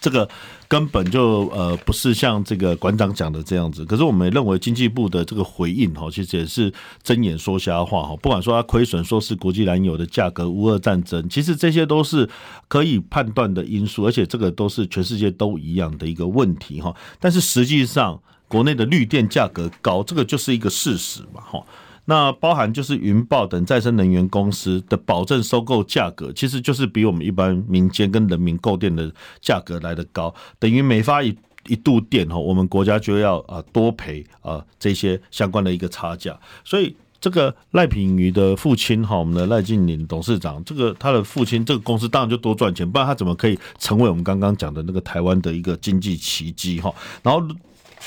[0.00, 0.28] 这个
[0.66, 6.72] 根本就呃不是像这个馆长讲的这样子，可是我们认为经济部的这个回应哈，其实也是
[7.04, 8.16] 睁眼说瞎话哈。
[8.16, 12.28] 不管说他亏损，说是国际燃油的价格、乌俄战争，其实这些都是
[12.66, 16.92] 可以判断的因素，而且这个都是全世界都一样的一个问题哈。
[17.20, 21.64] 但是实际上，国内的绿电价格高，这个就是一个事实嘛哈。
[22.08, 31.36] 那包含就是云豹等再生能源公司的保证收购价格，其实就是比我们一般民间跟人民购电的价格来得高，等于每发一
[31.66, 36.38] 一度电哈，我们国家就要啊多赔啊这些相关的一个差价。
[36.64, 46.94] 所以这个赖品瑜的父亲哈，我们的赖劲麟董事长，这个他的父亲这个公司当然就多赚钱，不然他怎么可以成为我们刚刚讲的那个台湾的一个经济奇迹哈？
[47.24, 47.44] 然后。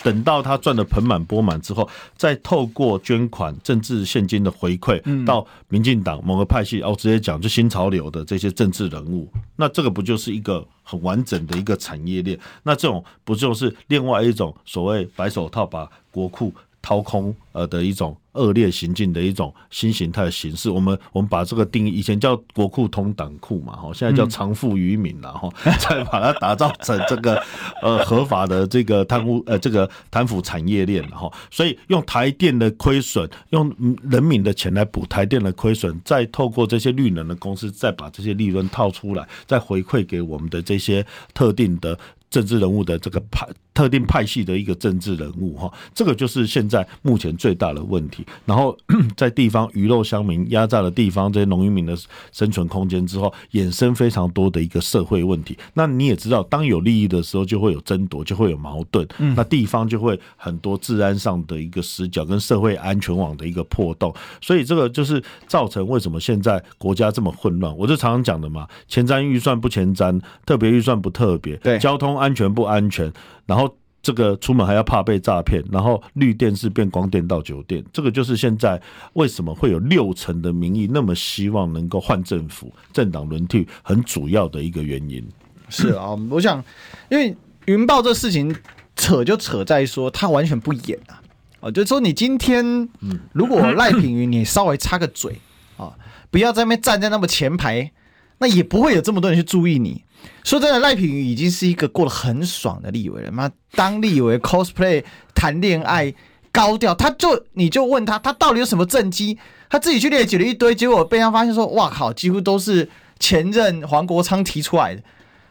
[0.03, 12.39] 等到他赚的盆满钵满之后，再透过捐款、政治现金的回馈，到民进党某个派系，哦，直接讲就新潮流的这些政治人物，那这个不就是一个很完整的一个产业链？
[12.63, 18.15] 那这种不就是另外一种所谓白手套把国库掏空呃的一种？
[18.33, 25.49] 恶劣行径的一种新形态的形式，我们我们把这个定义，以前叫国库通党库嘛，哈，现在叫藏富于民了，哈，
[25.79, 27.41] 再把它打造成这个
[27.81, 41.97] 呃合法的这个贪污呃这个贪腐产业链，哈，所以用台电的亏损，用人民的钱来补台电的亏损，再透过这些绿能的公司，再把这些利润套出来，再回馈给我们的这些特定的。
[42.29, 48.25] 政治人物的这个派特定派系的一个政治人物哈，这个就是现在目前最大的问题。
[48.45, 48.77] 然后
[49.15, 51.97] 在地方鱼肉乡民压榨了地方这些农渔民的
[52.31, 55.57] 生存空间之后，衍生非常多的一个社会问题。
[55.73, 59.07] 那你也知道，当有利益的时候，就会有争夺，就会有矛盾。
[59.35, 64.13] 那地方就会很多治安上的一个死角，跟社会安全网的一个破洞。
[64.41, 67.75] 所以这个就是造成为什么现在国家这么混乱。
[67.77, 72.18] 我就常常讲的嘛，前瞻预算不前瞻，特别预算不特别，对交通。
[72.19, 73.11] 安全不安全？
[73.45, 78.81] 然后这个出门还要怕被诈骗，然后绿电是变光电到酒店，这个就是现在
[79.13, 85.21] 为什么会有六成的民意那么希望能够换政府、政党轮替，很主要的一个原因。
[85.67, 86.63] 是啊，我想，
[87.09, 88.55] 因为云豹这事情
[88.95, 91.21] 扯就扯在说他完全不演啊，
[91.59, 92.89] 啊，就是说你今天
[93.33, 95.39] 如果赖品妤你稍微插个嘴
[95.77, 95.93] 啊，
[96.31, 97.91] 不要在那边站在那么前排，
[98.37, 100.03] 那也不会有这么多人去注意你。
[100.43, 103.31] 说真的，赖品妤已经是一个过得很爽的立委了。
[103.31, 105.03] 妈，当立委 cosplay
[105.35, 106.13] 谈恋爱
[106.51, 109.37] 高调，他就你就问他，他到底有什么政绩？
[109.69, 112.89] 他自己去列举了一堆，结果被他发现说，哇靠，几乎都是
[113.19, 115.03] 前任黄国昌提出来的，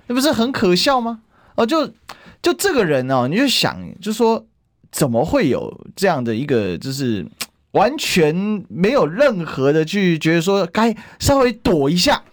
[0.09, 1.21] 那不是很可笑吗？
[1.55, 1.87] 哦，就
[2.43, 4.45] 就这个人哦，你就想，就说
[4.91, 7.25] 怎么会有这样的一个，就是
[7.73, 12.25] 完全没有任何的去觉得说该稍微躲一下。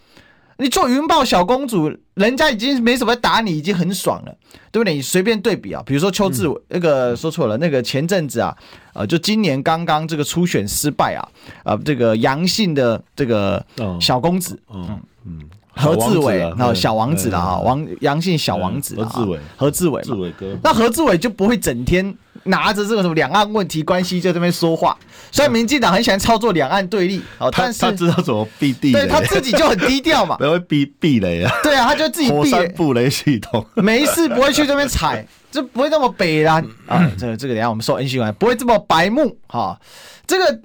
[0.58, 4.36] 你做云豹小公主，人家已经没什么打你，已经很爽了，
[4.72, 4.94] 对不对？
[4.94, 8.56] 你随便对比啊，比如说邱志伟、嗯、那个说错了，那个前阵子啊，
[8.94, 11.28] 呃，就今年刚刚这个初选失败啊，
[11.64, 13.66] 呃，这个杨姓的这个
[14.00, 15.50] 小公子，嗯嗯，嗯。
[15.78, 22.16] 何志伟，然后小王子了哈，王杨姓小王子，何志伟，何志伟，志伟哥，那何志伟就不会整天。
[22.46, 24.98] 拿着这个什么两岸问题关系在这边说话，
[25.32, 27.22] 所以民进党很喜欢操作两岸对立。
[27.40, 31.52] 哦，但是他知道怎么避地雷，对他自己就很低调嘛， 不会避避雷啊。
[31.64, 32.68] 对啊，他就自己避雷。
[32.70, 37.10] 布雷系统，没事不会去这边踩， 就不会那么北啦啊。
[37.18, 39.80] 这个这个，等下我们说 N 新闻不会这么白目哈。
[40.28, 40.60] 这个，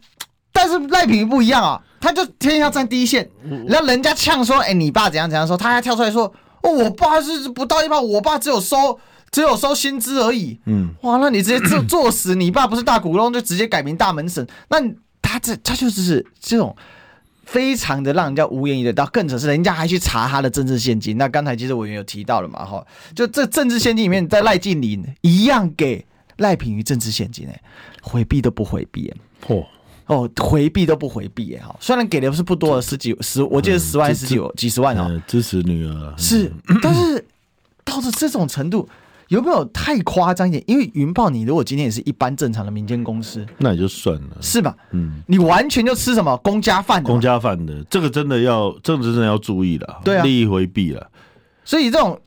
[0.53, 3.29] 但是赖品不一样啊，他就天天要站第一线，
[3.67, 6.25] 然后人家呛说，哎，你爸怎样怎样说，他还跳出来说，
[6.63, 8.99] 哦，我爸是不到一半，我爸只有收。
[9.33, 14.79] 只有收薪资而已，嗯，哇，那你直接做做 死，你爸不是大股东，就直接改名大门神，那
[15.23, 16.75] 他这他就是这种
[17.45, 21.17] 非常的让人家无言以对，到更扯是人家还去查他的政治现金。
[21.17, 26.05] 那刚才其实委员有提到了嘛，哈，就这政治现金里面，在赖静林一样给
[26.39, 27.63] 赖品妤政治现金，哎，
[28.03, 29.15] 回避都不回避，
[29.47, 29.65] 嚯，
[30.07, 36.53] 哦，回避都不回避，哎，哈，虽然给的不是不多，十几十，我记得十万十几几十万哦，支持女儿是，
[36.83, 37.25] 但是
[37.85, 38.89] 到了这种程度。
[39.31, 40.63] 有没有太夸张一点？
[40.67, 44.77] 因为云豹，你如果今天也是一般正常的民间公司，那也就算了，是吧？
[44.91, 47.01] 嗯，你完全就吃什么公家饭？
[47.01, 51.09] 公家饭的，这个真的要，这个真的要注意了，对啊，利益回避了。
[51.65, 52.21] 所以这种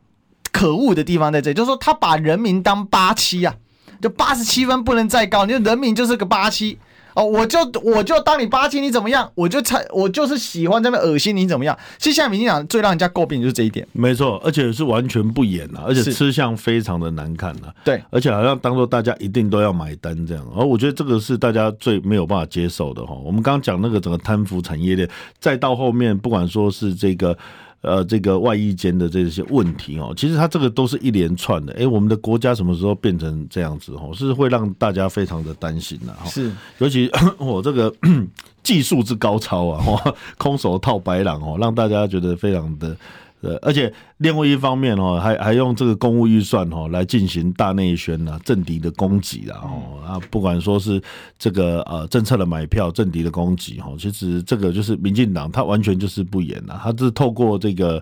[0.54, 3.54] 可恶的地方在这里，就是说他把人民当八七啊，
[4.02, 6.80] 就八十七分不能再高，你人民就是个八七。
[7.16, 9.30] 哦，我就我就当你八七，你怎么样？
[9.36, 11.78] 我就猜，我就是喜欢这边恶心，你怎么样？
[11.98, 13.88] 其实现在民进党最让人家诟病就是这一点。
[13.92, 17.74] 没错，而且是完全不演了，而且吃相非常的难看了。
[17.84, 20.46] 对，而且好像当做大家一定都要买单这样。
[20.56, 23.16] 而我觉得这个是大家最没有办法接受的哈。
[23.24, 25.08] 我们刚刚讲那个整个贪腐产业链，
[25.40, 27.38] 再到后面不管说是这个。
[27.84, 31.74] 呃，这个外衣间的这些问题哦，其实它这个都是一连串的。
[31.74, 34.12] 哎，我们的国家什么时候变成这样子哦？
[34.16, 36.16] 是会让大家非常的担心的。
[36.26, 37.94] 是，尤其 我这个
[38.64, 42.96] 技术之高超啊，空手套白狼哦，让大家觉得非常的。
[43.44, 51.02] 对，而且另外一方面哦，还还用这个公务预算哦来进行大内宣啊，政敌的攻击啦哦啊，不管说是
[51.38, 58.02] 这个呃政策的买票，政敌的攻击哈，其实这个就是民进党他完全就是不演了，他是透过这个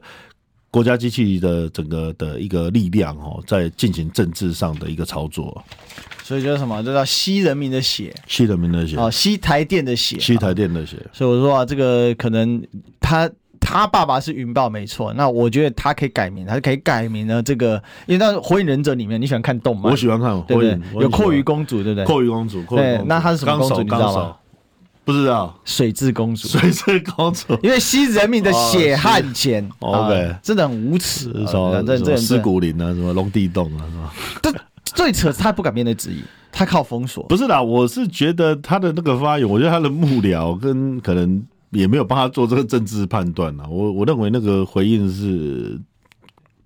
[0.70, 5.64] 国家机器的整个的一个力量哦，在进行政治上的一个操作。
[6.24, 10.98] 所以就是什么，这叫吸人民的血，吸人民的血，哦，吸台电的血，吸台电的血。
[11.12, 12.64] 所以我说啊，这个可能
[13.00, 13.30] 他
[13.62, 17.42] 他爸爸是云豹没错，那我觉得他可以改名，他可以改名呢。
[17.42, 20.78] 这个因为那火影忍者里面你喜欢看动漫，我喜欢看，对不对？
[21.00, 22.06] 有阔鱼公主，对不对？
[22.06, 23.78] 阔鱼公主，对，那她是什么公主？
[23.82, 24.36] 你知道吗？
[25.04, 26.48] 不知道，水蛭公主。
[26.48, 31.32] 水蛭公主，因为吸人民的血汗钱，OK，真的很无耻。
[31.48, 31.82] 什么？
[31.84, 33.86] 这这尸骨林啊，什么龙地洞啊，
[34.44, 34.62] 是吧？
[34.84, 37.24] 最扯他不敢面对质疑，他靠封锁。
[37.28, 41.42] 不是啦，我是觉得他的那个发言，我觉得他的幕僚跟可能
[41.72, 43.66] 也没有帮他做这个政治判断啊。
[43.68, 45.80] 我我认为那个回应是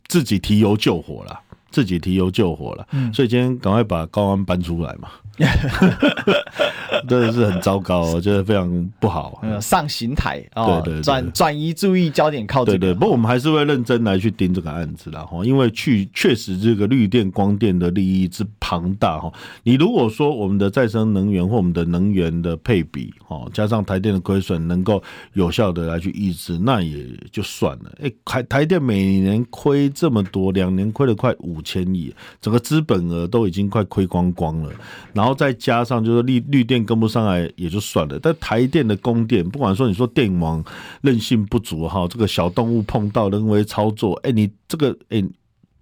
[0.07, 1.39] 自己提油救火了，
[1.71, 2.87] 自己提油救火了。
[2.91, 5.09] 嗯，所以今天赶快把高安搬出来嘛。
[7.07, 9.41] 真的是很糟糕，我觉得非常不好。
[9.61, 12.77] 上刑台啊，对对，转转移注意焦点，靠这个。
[12.77, 15.21] 对对，不过我们还是会认真来去盯这个案子啦。
[15.21, 19.31] 哈，因为去确实这个绿电光电的利益之庞大哈。
[19.63, 25.01] 你如果说我们的再生能源或我们的能源的配比哈，加上台电的亏损能够
[25.33, 27.91] 有效的来去抑制，那也就算了。
[28.01, 34.71] 哎，台台电每年亏这么多，两年亏了快五千亿，整个资本额都已经快亏光光了。
[35.13, 40.63] 然后再加上就是绿绿电跟不上来也就算了，但台电的供电，不管说你说电网
[41.01, 45.23] 韧性不足哈，这个小动物碰到人为操作，哎，你这个哎，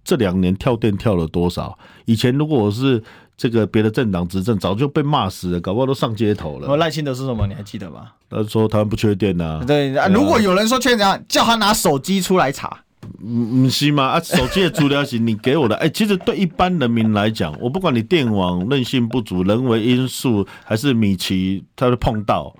[0.04, 1.78] 这两年跳电跳了多少？
[2.04, 3.02] 以前如果我是
[3.36, 6.76] 这个别的政党执政，早就被骂死了，搞不好都上街头了。
[6.76, 7.46] 赖清德是什么？
[7.46, 8.12] 你还记得吗？
[8.30, 9.62] 他说台湾不缺电呐。
[9.66, 12.83] 对啊，如果有人说缺电，叫他拿手机出来查。
[13.22, 14.04] 唔唔是吗？
[14.04, 15.76] 啊， 手机的资料是你给我的。
[15.76, 22.54] 哎、其实对一般人民来讲，我不管你电网韧性不足、人为因素还是米奇，他会碰到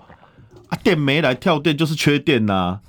[0.68, 2.80] 啊，电没来跳电就是缺电呐、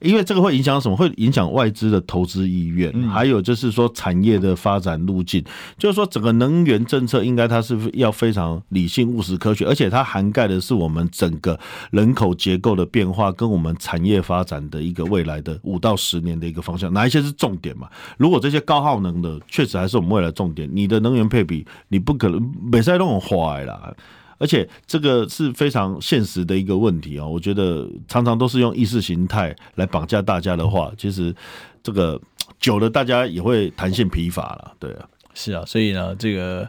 [0.00, 0.96] 因为这个会影响什么？
[0.96, 5.42] 会影响外资的投资意愿，还有就是说产业的发展路径。
[5.78, 11.58] 就是说，整个能源政策应该它是要非常理性、务实、科学，而且它涵盖的是我们整个
[11.90, 16.92] 人口结构的变化，跟我们产业发展的一个未来的五到十年的一个方向。
[16.92, 17.88] 哪一些是重点嘛？
[18.16, 23.92] 如果这些高耗能的确实还是我们未来重点，你的能源配比你不可能每赛都很坏啦。
[24.38, 27.26] 而且这个是非常现实的一个问题啊！
[27.26, 31.34] 我觉得常常都是用意识形态来绑架大家的话，其实
[31.82, 32.20] 这个
[32.58, 34.72] 久了大家也会弹性疲乏了。
[34.78, 36.68] 对啊，是啊，所以呢，这个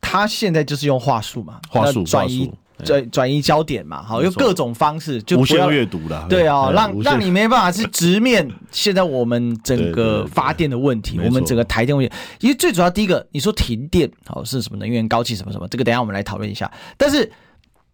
[0.00, 2.52] 他现在就是用话术嘛，话术转移。
[2.84, 12.12] 转转移焦点嘛，好，用各种方式就无限阅读了，对啊，让让你没办法去直面现在我们 整个发电的问题，我们整个台电问题。
[12.40, 16.70] 因为最主要第一个，你说停电，好是什么能源高企什么什么，这个等一下我们来讨论一下。
[16.96, 17.30] 但是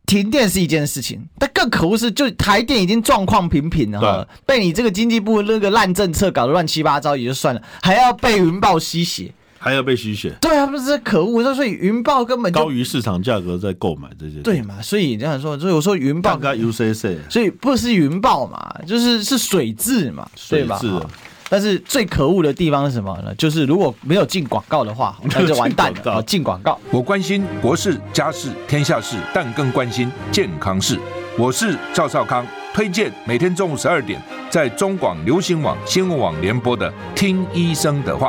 [0.06, 9.30] 停电是一件事情，但更可恶是，就台电已经状况平平了，被你这个经济部那个烂政策搞得乱七八糟也就算了，还要被云豹吸血。
[9.58, 10.34] 还要被吸血？
[10.40, 14.40] 对啊，不是可恶，所以云豹根本高于市场价格在购买这些。
[14.40, 14.80] 对嘛？
[14.80, 20.90] 所以这样说，所以我说云豹跟 UCC，所以不是云豹嘛，就是是水质嘛，水质。
[21.50, 23.34] 但是最可恶的地方是什么呢？
[23.36, 26.22] 就是如果没有进广告的话， 那就完蛋了。
[26.24, 30.98] 进广告，我关心国事、家事、天下事，但更关心健康事。
[31.38, 38.28] 我是赵少康，推荐每天中午十二点在中广流行网、新闻网联播的《听医生的话》。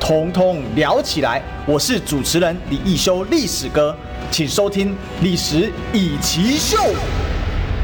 [0.00, 1.42] 统统聊起来。
[1.66, 3.94] 我是主持人李易修，历史哥。
[4.30, 4.92] 请收听
[5.22, 6.78] 《历史以奇秀》，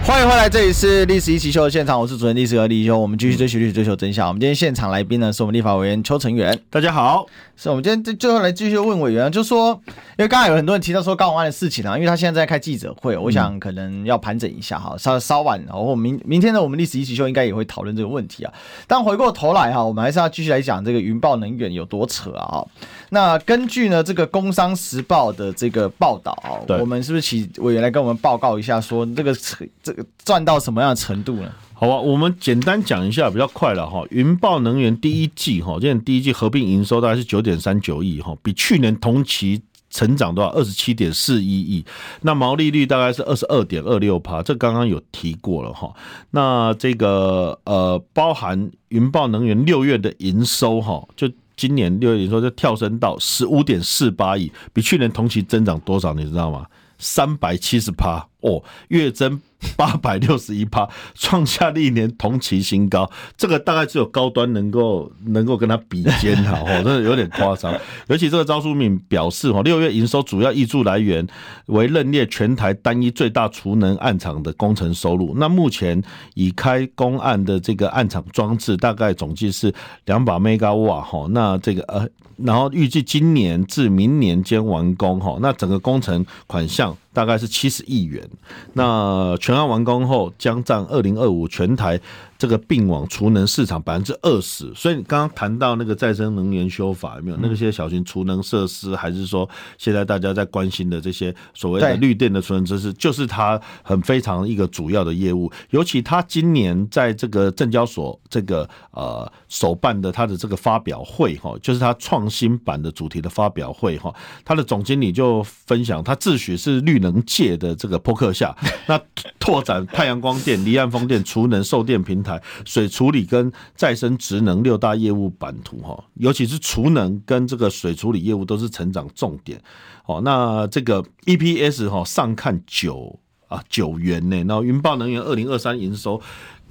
[0.06, 4.28] 欢迎回来，这里是《历史一起 SHOW》的现场，我是主持人历史哥李易修，我们继续追寻历史，追求真相。
[4.28, 7.26] 我们今天现场来宾呢，是我们立法委员邱成元，大家好。
[7.56, 9.70] 是我们今天最最后来继续问委员，就说，
[10.16, 18.52] 因为刚才有很多人提到说高虹安的事情啊，因为他现在在开记者会，我想可能要盘整一下哈，稍稍晚，然后明明天呢，我们历史一起 SHOW 应该也会讨论这个问题啊。
[18.86, 22.62] 但回过头来哈，我们还是要继续来讲这个云豹能源有多扯啊。
[23.10, 29.34] 那根据呢这个《工商时报》的这个报道啊，我们是不是请委员来跟我们报告一下，说这个
[29.82, 31.50] 这个赚到什么样的程度呢？
[31.72, 34.02] 好吧，我们简单讲一下，比较快了哈。
[34.10, 40.50] 云豹能源第一季哈，现在第一季合并营收大概是九点三九亿哈，比去年同期成长多少？
[40.50, 41.84] 二十七点四一亿。
[42.22, 45.92] 那毛利率大概是二十二点二六趴，这刚刚有提过了哈。
[46.30, 51.30] 那这个呃，包含云豹能源六月的营收哈，就。
[51.56, 56.12] 今年六月营收就跳升到十五点四八亿，比去年同期增长多少？
[56.14, 56.66] 你知道吗？
[56.98, 59.40] 三百七十趴哦，月增。
[59.76, 63.10] 八百六十一趴，创下历年同期新高。
[63.36, 67.74] 这个大概只有高端能够能够跟他比肩哈， 哦，真的有点夸张。
[68.08, 71.26] 尤其这个张书敏表示，哈，六月营收主要挹注来源
[71.66, 75.34] 为认列全台单一最大储能案场的工程收入。
[75.36, 76.02] 那目前
[76.34, 79.72] 已开工案的这个案场装置，大概总计是
[80.04, 81.26] 两百 mega 瓦哈。
[81.30, 85.38] 那这个呃，然后预计今年至明年间完工哈。
[85.40, 86.96] 那整个工程款项。
[87.16, 88.28] 大概是七十亿元，
[88.74, 91.98] 那全案完工后将占二零二五全台。
[92.38, 97.38] 这个并网储能市场百分之二十，所以你刚刚谈到那个再生能源修法有没有？
[97.40, 99.48] 那些小型储能设施，还是说
[99.78, 105.50] 现在大家在关心的这些所谓的绿电的储能设施，就是它很非常一个主要的业务。
[105.70, 114.14] 尤其他今年在这个证交所这个呃首办的他的这个发表会哈，就是他创新版的主题的发表会哈，
[114.44, 118.54] 他的总经理就分享，他自诩是绿能界的这个扑克下，
[118.86, 119.00] 那
[119.38, 122.42] 拓展太阳光电、离岸风电、储能售电平台。
[122.64, 129.60] 水处理跟再生职能六大业务版图哈，尤其是储能跟这个水处理业务都是成长重点
[130.06, 130.20] 哦。
[130.24, 136.20] 那这个 EPS 哈上看九啊九元呢，然后云豹能源二零二三营收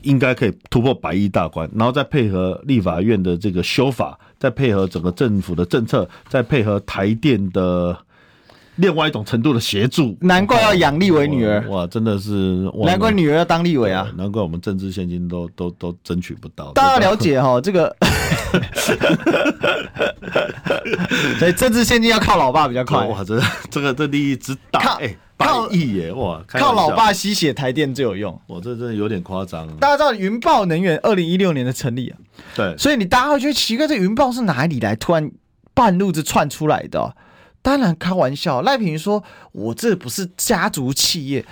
[0.04, 7.98] 应该可以突破百亿大关，然后再配合立法院的这个修法，再配合整个政府的政策，再配合台电的。
[8.78, 11.88] 另外一种程度的协助，难怪要养立委女儿哇！
[11.88, 14.12] 真的是，难怪女儿要当立委啊！
[14.18, 16.74] 难怪我们政治现金都都都争取不到。
[16.74, 17.96] 大家了解哈， 这个，
[21.40, 23.06] 所以政治现金要靠老爸比较快。
[23.08, 26.12] 哇，这这个这利益之大，哎，百亿耶！
[26.12, 28.38] 哇，靠老爸吸血台电最有用。
[28.46, 29.66] 我这真的有点夸张。
[29.78, 32.18] 大家知道云豹能源二零一六年的成立啊？
[32.56, 32.76] 对。
[32.78, 35.32] 所以你大家会觉得奇怪，这云豹是哪里来突然
[35.74, 37.16] 半路子窜出来的？
[37.66, 41.44] 当然开玩笑，赖品妤说：“我这不是家族企业。”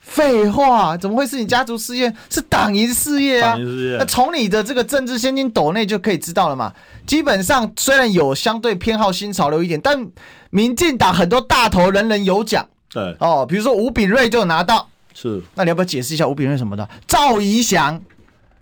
[0.00, 2.10] 废话，怎么会是你家族事业？
[2.30, 3.54] 是党营事业啊！
[3.98, 6.72] 那从你的这个政治现金斗内就可以知道了嘛。
[7.06, 10.08] 基本上虽然有相对偏好新潮流一点，但
[10.48, 12.66] 民进党很多大头人人有奖。
[12.90, 14.88] 对哦，比如说吴炳瑞就有拿到。
[15.12, 16.88] 是，那你要不要解释一下吴炳瑞什么的？
[17.06, 18.00] 赵怡翔。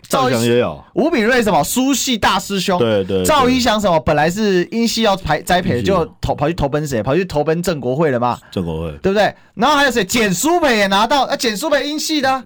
[0.09, 3.25] 赵一翔也有吴炳瑞什么苏系大师兄，对对，对。
[3.25, 7.03] 赵一翔什么本来是英系要排栽培，就投跑去投奔谁？
[7.03, 8.39] 跑去投奔郑国会了嘛？
[8.51, 9.33] 郑国会对不对？
[9.55, 10.03] 然后还有谁？
[10.05, 12.43] 简书培也拿到，啊，简书培英系的。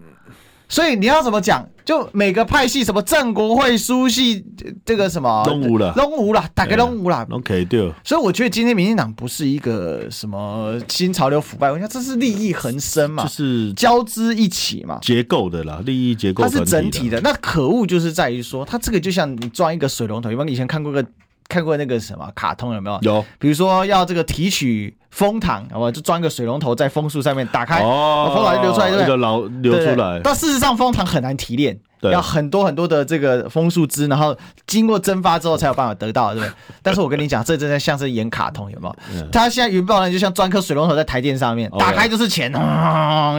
[0.72, 1.67] 所以你要怎么讲？
[1.84, 4.45] 就每个派系，什么正国会书系，
[4.86, 7.91] 这个什么东吴了，东吴了，大概东吴了，OK 对。
[8.05, 17.19] 所以我觉得今天民进党不是一个什么新潮流腐败，我讲这是利益横生嘛，就是交织一起嘛，结构的啦，利益结构，它是整体的。
[17.19, 21.05] 那可恶就是在于说，它这个就像你装一个水龙头，有没有以前看过个？
[21.52, 22.97] 看过那个什么卡通有没有？
[23.02, 29.18] 有，比如说要这个提取蜂糖，好吧，就装个水龙头在枫树上面打开，哦，蜂糖就流出来，对不对？
[29.18, 30.22] 流流出来。
[30.24, 31.78] 但事实上，蜂糖很难提炼，
[32.10, 34.36] 要很多很多的这个枫树枝，然后
[34.66, 36.54] 经过蒸发之后才有办法得到，对不对？
[36.82, 39.28] 但是我跟你讲，这真的像是演卡通，有没有？
[39.32, 42.49] 他现在云豹呢，就像装颗水龙头在台电上面，打开就是钱，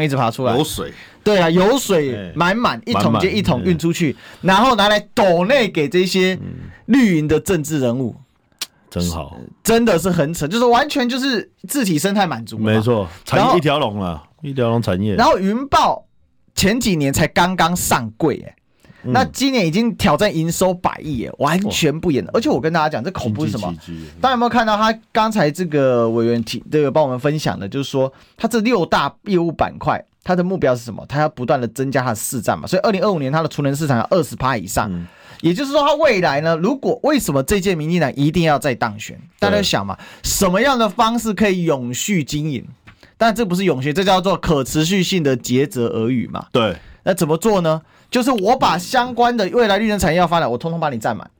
[0.02, 0.92] 一直爬出来，有水。
[1.24, 6.36] 对啊，有水满满，一桶接一桶运出去，然后拿来斗内给这些
[6.86, 8.16] 绿营的政治人物，
[8.90, 15.14] 真好，真的是很扯，就是完全就是自体生态满足，没错，产业一条龙了，一条龙产业。
[15.14, 16.04] 然后云豹
[16.54, 18.56] 前几年才刚刚上柜，哎，
[19.02, 22.24] 那今年已经挑战营收百亿，哎，完全不演。
[22.32, 23.74] 而且我跟大家讲，这恐怖是什么？
[24.20, 30.04] 大家有没有看到他刚才这个委员提这个帮我们分享的，就是说他这六大业务板块。
[30.24, 31.04] 他的目标是什么？
[31.08, 35.04] 他要不断的增加他的市占嘛，所以二零二五年他的储能市场要二十趴以上，嗯，
[35.40, 39.20] 也就是说，他未来呢，如果为什么这届民进党一定要再当选？
[39.40, 42.64] 大家想嘛，什么样的方式可以永续经营？
[43.22, 46.44] 但这不是永续，这叫做可持续性的竭泽而渔嘛。
[46.50, 47.80] 对，那怎么做呢？
[48.10, 51.30] 就是我把相关的未来绿能产业要发展，我通通把你占满。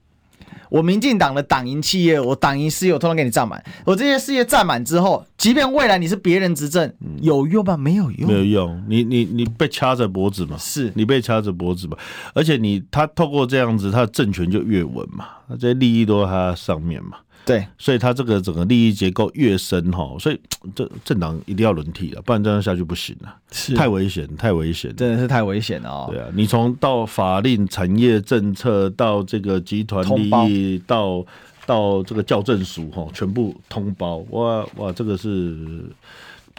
[0.70, 3.62] 我民进党的党营企业，我党营事业，我通通给你占满。
[3.85, 7.76] 我这些事业占满之后，即便未来你是别人执政，有用吗？
[7.76, 8.85] 没有用，没有用。
[8.89, 10.57] 你你你被掐着脖子嘛？
[10.59, 11.97] 是你被掐着脖子嘛？
[12.33, 17.18] 而且你他透过这样子，他的政权就越稳嘛，那这些利益都在他上面嘛。
[17.45, 20.40] 对，所以他这个整个利益结构越深哈，所以
[20.74, 26.09] 这政党一定要轮替了，不然这样下去不行了，是太危险，太危险，真的是太危险了哦。
[26.09, 31.24] 对啊，你从到法令、产业政策到这个集团利益，到
[31.66, 35.84] 到这个校正署哈，全部通包，哇哇，这个是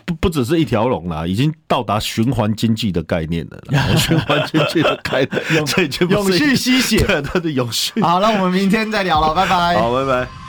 [0.04, 3.58] 不不只是一条龙啦，已经到达循环经济的概念了。
[3.96, 8.02] 循环经济的概念，永续吸血， 对，它的永续。
[8.02, 9.80] 好，那我们明天再聊了，拜拜。
[9.80, 10.43] 好，拜拜。